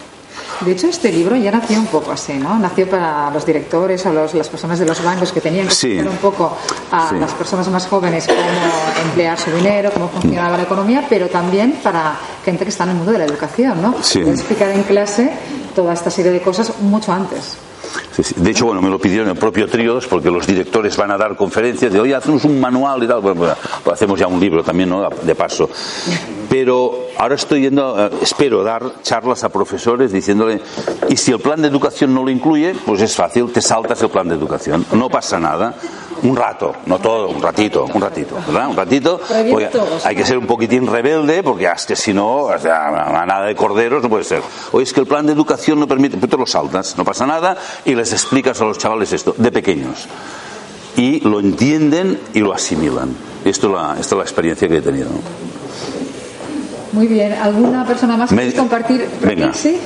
[0.60, 2.58] De hecho, este libro ya nació un poco así, ¿no?
[2.58, 6.08] Nació para los directores o los, las personas de los bancos que tenían que explicar
[6.08, 6.56] un poco
[6.90, 8.38] a las personas más jóvenes cómo
[9.04, 12.96] emplear su dinero, cómo funcionaba la economía, pero también para gente que está en el
[12.96, 13.96] mundo de la educación, ¿no?
[14.02, 14.20] Sí.
[14.20, 15.30] Explicar en clase
[15.74, 17.58] toda esta serie de cosas mucho antes.
[18.36, 21.36] De hecho, bueno, me lo pidieron el propio Tríodos porque los directores van a dar
[21.36, 23.20] conferencias de, oye, hacemos un manual y tal.
[23.20, 23.52] Bueno, pues,
[23.84, 25.08] pues hacemos ya un libro también, ¿no?
[25.10, 25.68] De paso.
[26.48, 30.60] Pero ahora estoy yendo, eh, espero dar charlas a profesores diciéndole,
[31.08, 34.08] y si el plan de educación no lo incluye, pues es fácil, te saltas el
[34.08, 34.86] plan de educación.
[34.92, 35.74] No pasa nada
[36.22, 38.68] un rato, no todo, un ratito, un ratito, ¿verdad?
[38.68, 39.20] Un ratito,
[40.04, 43.54] hay que ser un poquitín rebelde, porque es que si no, o sea, nada de
[43.54, 44.42] corderos no puede ser.
[44.72, 47.26] O es que el plan de educación no permite, pero te lo saltas, no pasa
[47.26, 50.06] nada, y les explicas a los chavales esto, de pequeños.
[50.96, 53.14] Y lo entienden y lo asimilan.
[53.44, 55.10] Esto es la, esta es la experiencia que he tenido.
[56.92, 59.06] Muy bien, ¿alguna persona más que compartir?
[59.22, 59.52] Venga.
[59.52, 59.78] ¿Sí?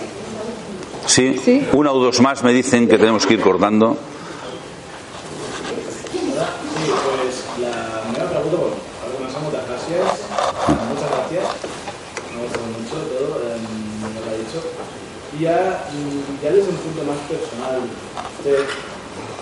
[1.06, 1.66] ¿Sí?
[1.72, 3.96] Una o dos más me dicen que tenemos que ir cortando.
[15.40, 17.80] ya, mm, ya desde un punto más personal,
[18.40, 18.64] usted,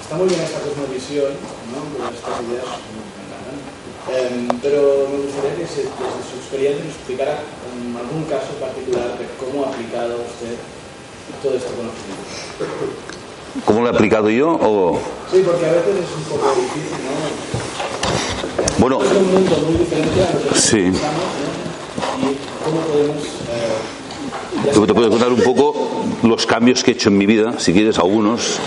[0.03, 1.30] está muy bien esta cosmovisión,
[1.70, 1.78] ¿no?
[1.94, 3.55] Con estas ideas me encantan.
[4.11, 9.14] Eh, pero me gustaría que se, desde su experiencia nos explicara en algún caso particular
[9.14, 10.59] de cómo ha aplicado usted
[11.42, 12.26] todo este conocimiento.
[13.64, 14.51] ¿Cómo lo he aplicado yo?
[14.59, 14.99] O...
[15.30, 17.14] Sí, porque a veces es un poco difícil, ¿no?
[18.78, 20.90] Bueno, es un mundo muy diferente a lo que sí.
[20.90, 21.55] pensamos, ¿no?
[22.18, 22.34] Y
[22.64, 23.22] cómo podemos...
[23.22, 24.08] Eh,
[24.87, 27.99] te puedo contar un poco los cambios que he hecho en mi vida, si quieres,
[27.99, 28.59] algunos.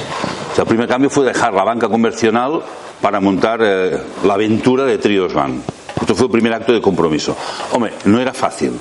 [0.51, 2.61] O sea, el primer cambio fue dejar la banca convencional
[3.01, 5.61] para montar eh, la aventura de Trios Bank.
[5.99, 7.35] Esto fue el primer acto de compromiso.
[7.71, 8.71] Hombre, no era fácil.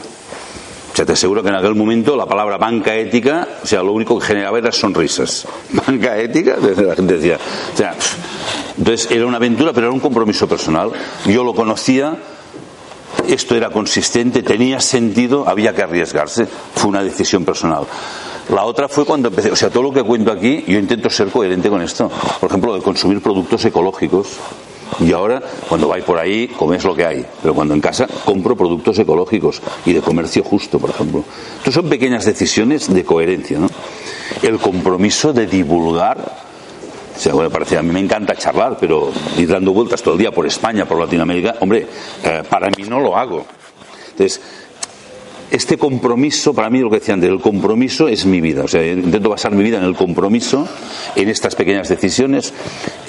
[0.92, 3.92] O sea, te aseguro que en aquel momento la palabra banca ética, o sea, lo
[3.92, 5.46] único que generaba era sonrisas.
[5.86, 7.38] Banca ética, la gente decía.
[7.72, 7.94] O sea,
[8.76, 10.90] entonces era una aventura, pero era un compromiso personal.
[11.26, 12.16] Yo lo conocía,
[13.28, 16.46] esto era consistente, tenía sentido, había que arriesgarse.
[16.46, 17.84] Fue una decisión personal.
[18.52, 21.28] La otra fue cuando empecé, o sea, todo lo que cuento aquí, yo intento ser
[21.28, 22.10] coherente con esto.
[22.40, 24.28] Por ejemplo, de consumir productos ecológicos.
[24.98, 27.24] Y ahora, cuando vais por ahí, comes lo que hay.
[27.40, 31.22] Pero cuando en casa, compro productos ecológicos y de comercio justo, por ejemplo.
[31.58, 33.70] Entonces son pequeñas decisiones de coherencia, ¿no?
[34.42, 36.49] El compromiso de divulgar
[37.20, 40.30] sea, bueno, parece, a mí me encanta charlar, pero ir dando vueltas todo el día
[40.30, 41.86] por España, por Latinoamérica, hombre,
[42.24, 43.44] eh, para mí no lo hago.
[44.12, 44.40] Entonces,
[45.50, 48.62] este compromiso, para mí lo que decía antes, el compromiso es mi vida.
[48.64, 50.66] O sea, intento basar mi vida en el compromiso,
[51.16, 52.54] en estas pequeñas decisiones.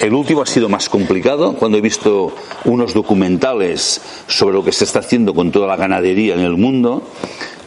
[0.00, 2.34] El último ha sido más complicado, cuando he visto
[2.64, 7.02] unos documentales sobre lo que se está haciendo con toda la ganadería en el mundo,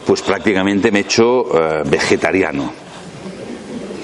[0.06, 2.85] pues prácticamente me he hecho eh, vegetariano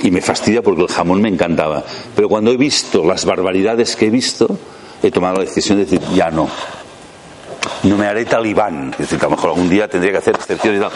[0.03, 1.85] y me fastidia porque el jamón me encantaba.
[2.15, 4.59] Pero cuando he visto las barbaridades que he visto,
[5.03, 6.49] he tomado la decisión de decir, ya no.
[7.85, 8.91] No me haré talibán.
[8.93, 10.93] Es decir, a lo mejor algún día tendría que hacer excepciones y tal.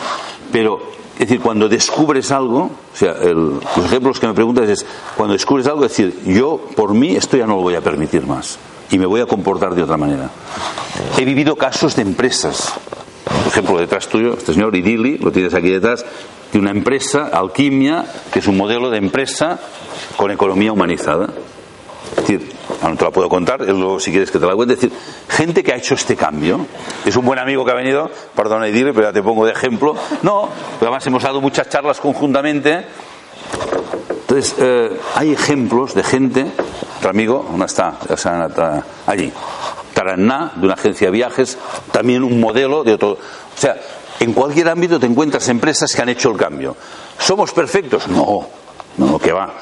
[0.53, 0.81] Pero,
[1.15, 4.85] es decir, cuando descubres algo, o sea, los ejemplos que me preguntas es,
[5.17, 8.27] cuando descubres algo, es decir, yo por mí esto ya no lo voy a permitir
[8.27, 8.59] más.
[8.91, 10.31] Y me voy a comportar de otra manera.
[11.19, 12.75] He vivido casos de empresas.
[13.25, 16.05] Por ejemplo, detrás tuyo, este señor Idili, lo tienes aquí detrás,
[16.53, 19.59] de una empresa, Alquimia, que es un modelo de empresa
[20.17, 21.29] con economía humanizada.
[22.11, 24.75] Es decir, no te la puedo contar, luego si quieres que te la cuente.
[24.75, 24.97] Es decir,
[25.29, 26.67] gente que ha hecho este cambio.
[27.05, 29.95] Es un buen amigo que ha venido, perdona Idile, pero ya te pongo de ejemplo.
[30.23, 32.85] No, pero además hemos dado muchas charlas conjuntamente.
[34.09, 36.47] Entonces, eh, hay ejemplos de gente,
[36.99, 37.99] otro amigo, ¿dónde está?
[39.07, 39.33] Allí.
[39.95, 41.57] Taraná, de una agencia de viajes,
[41.91, 43.13] también un modelo de otro.
[43.13, 43.19] O
[43.59, 43.77] sea,
[44.21, 46.77] en cualquier ámbito te encuentras empresas que han hecho el cambio.
[47.19, 48.09] ¿Somos perfectos?
[48.09, 48.47] No,
[48.99, 49.53] no, que va.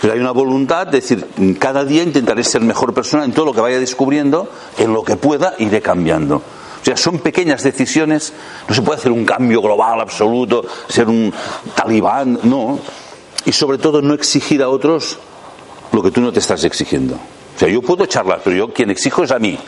[0.00, 1.26] Pero hay una voluntad de decir,
[1.58, 5.16] cada día intentaré ser mejor persona en todo lo que vaya descubriendo, en lo que
[5.16, 6.36] pueda iré cambiando.
[6.36, 8.32] O sea, son pequeñas decisiones,
[8.66, 11.32] no se puede hacer un cambio global absoluto, ser un
[11.74, 12.78] talibán, no.
[13.44, 15.18] Y sobre todo no exigir a otros
[15.92, 17.16] lo que tú no te estás exigiendo.
[17.16, 19.58] O sea, yo puedo charlar, pero yo quien exijo es a mí.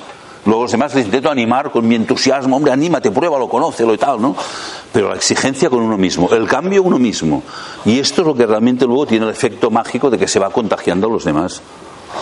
[0.44, 4.20] Luego los demás les intento animar con mi entusiasmo, hombre, anímate, pruébalo, conócelo y tal,
[4.20, 4.34] ¿no?
[4.92, 7.42] Pero la exigencia con uno mismo, el cambio uno mismo.
[7.84, 10.50] Y esto es lo que realmente luego tiene el efecto mágico de que se va
[10.50, 11.62] contagiando a los demás.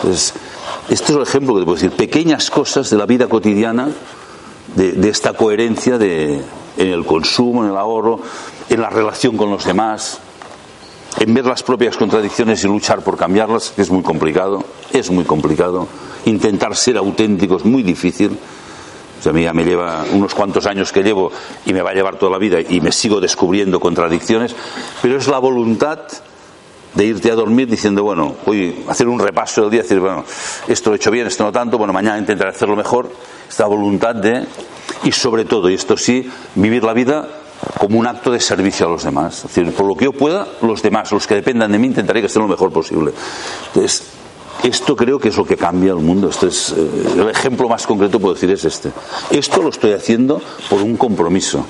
[0.04, 1.92] Este es el ejemplo que te puedo decir.
[1.92, 3.88] Pequeñas cosas de la vida cotidiana,
[4.76, 6.42] de, de esta coherencia de,
[6.76, 8.20] en el consumo, en el ahorro,
[8.68, 10.18] en la relación con los demás,
[11.18, 14.62] en ver las propias contradicciones y luchar por cambiarlas, que es muy complicado,
[14.92, 15.88] es muy complicado.
[16.26, 18.36] Intentar ser auténtico es muy difícil.
[19.18, 21.30] O sea, a mí ya me lleva unos cuantos años que llevo
[21.66, 24.56] y me va a llevar toda la vida y me sigo descubriendo contradicciones,
[25.02, 26.00] pero es la voluntad
[26.94, 30.24] de irte a dormir diciendo, bueno, voy a hacer un repaso del día, decir, bueno,
[30.66, 33.10] esto lo he hecho bien, esto no tanto, bueno, mañana intentaré hacerlo mejor.
[33.48, 34.46] Esta voluntad de,
[35.04, 37.28] y sobre todo, y esto sí, vivir la vida
[37.78, 39.44] como un acto de servicio a los demás.
[39.44, 42.20] Es decir, por lo que yo pueda, los demás, los que dependan de mí, intentaré
[42.20, 43.12] que estén lo mejor posible.
[43.68, 44.02] Entonces,
[44.62, 46.28] esto creo que es lo que cambia el mundo.
[46.28, 48.90] Esto es, eh, el ejemplo más concreto, puedo decir, es este.
[49.30, 51.64] Esto lo estoy haciendo por un compromiso.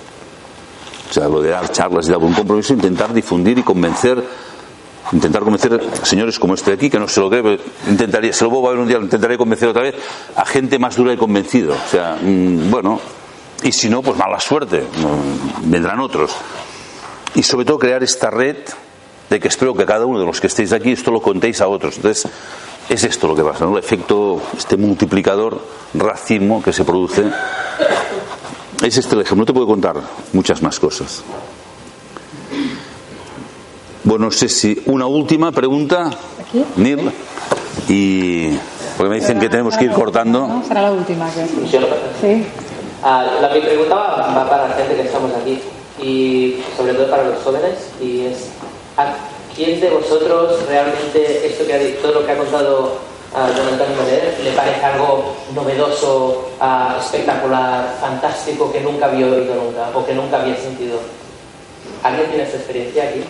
[1.08, 4.22] O sea, lo de dar charlas y dar un compromiso, intentar difundir y convencer
[5.12, 8.32] intentar convencer a señores como este de aquí, que no se lo cree, pero intentaría,
[8.32, 9.96] se lo voy a ver un día, lo intentaré convencer otra vez,
[10.36, 11.72] a gente más dura y convencido.
[11.72, 13.00] O sea, mm, bueno,
[13.62, 14.84] y si no, pues mala suerte,
[15.62, 16.32] vendrán otros.
[17.34, 18.56] Y sobre todo crear esta red
[19.28, 21.68] de que espero que cada uno de los que estéis aquí esto lo contéis a
[21.68, 21.96] otros.
[21.96, 22.30] Entonces,
[22.90, 23.72] es esto lo que pasa, ¿no?
[23.72, 25.60] El efecto, este multiplicador,
[25.94, 27.24] racismo que se produce.
[28.82, 29.42] Es este el ejemplo.
[29.42, 29.94] No te puedo contar
[30.32, 31.22] muchas más cosas.
[34.02, 36.10] Bueno, no sé si una última pregunta,
[36.76, 37.12] Neil,
[37.88, 38.48] y
[38.96, 40.48] porque me dicen que tenemos que ir cortando.
[40.48, 41.30] No, será la última.
[41.30, 42.44] Sí.
[43.04, 45.60] Ah, la, mi pregunta va, para la gente que estamos aquí
[46.02, 48.48] y sobre todo para los jóvenes y es
[48.96, 49.14] ¿a
[49.60, 52.96] quién de vosotros realmente esto que ha dicho, todo lo que ha contado
[53.34, 59.90] a Antonio Meller le parece algo novedoso, uh, espectacular, fantástico que nunca había oído nunca
[59.94, 60.98] o que nunca había sentido?
[62.02, 63.22] ¿Alguien tiene esa experiencia aquí?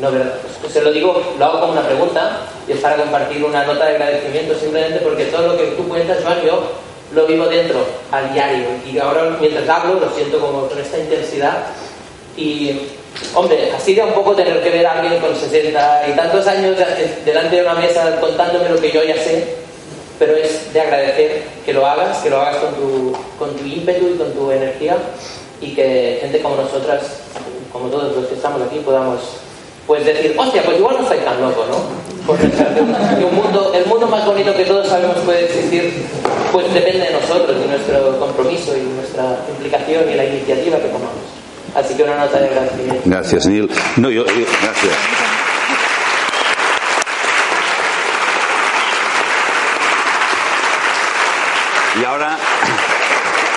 [0.00, 0.24] No, pero
[0.60, 3.86] pues, se lo digo, lo hago como una pregunta y es para compartir una nota
[3.86, 6.72] de agradecimiento simplemente porque todo lo que tú cuentas, Joan, yo
[7.14, 7.78] lo vivo dentro,
[8.10, 8.66] al diario.
[8.92, 11.66] Y ahora mientras hablo lo siento como con esta intensidad.
[12.36, 12.95] Y,
[13.34, 16.76] hombre, así de un poco tener que ver a alguien con 60 y tantos años
[17.24, 19.56] delante de una mesa contándome lo que yo ya sé,
[20.18, 24.08] pero es de agradecer que lo hagas, que lo hagas con tu, con tu ímpetu
[24.08, 24.96] y con tu energía
[25.60, 27.02] y que gente como nosotras,
[27.72, 29.20] como todos los que estamos aquí, podamos
[29.86, 32.26] pues decir, hostia, pues igual no estoy tan loco, ¿no?
[32.26, 36.06] Por el mundo más bonito que todos sabemos puede existir,
[36.52, 41.35] pues depende de nosotros, de nuestro compromiso y nuestra implicación y la iniciativa que tomamos.
[41.76, 43.02] Así que una nota de agradecimiento.
[43.04, 43.70] Gracias, Neil.
[43.96, 44.94] No, yo, yo gracias.
[52.00, 52.38] Y ahora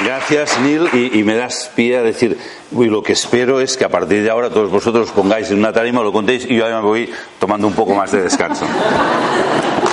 [0.04, 2.38] Gracias, Neil, y, y, me das pie a decir,
[2.72, 5.74] uy, lo que espero es que a partir de ahora todos vosotros pongáis en una
[5.74, 8.66] tarima, lo contéis y yo me voy tomando un poco más de descanso.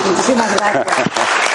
[0.05, 0.55] Muchísimas.
[0.55, 1.46] Gracias.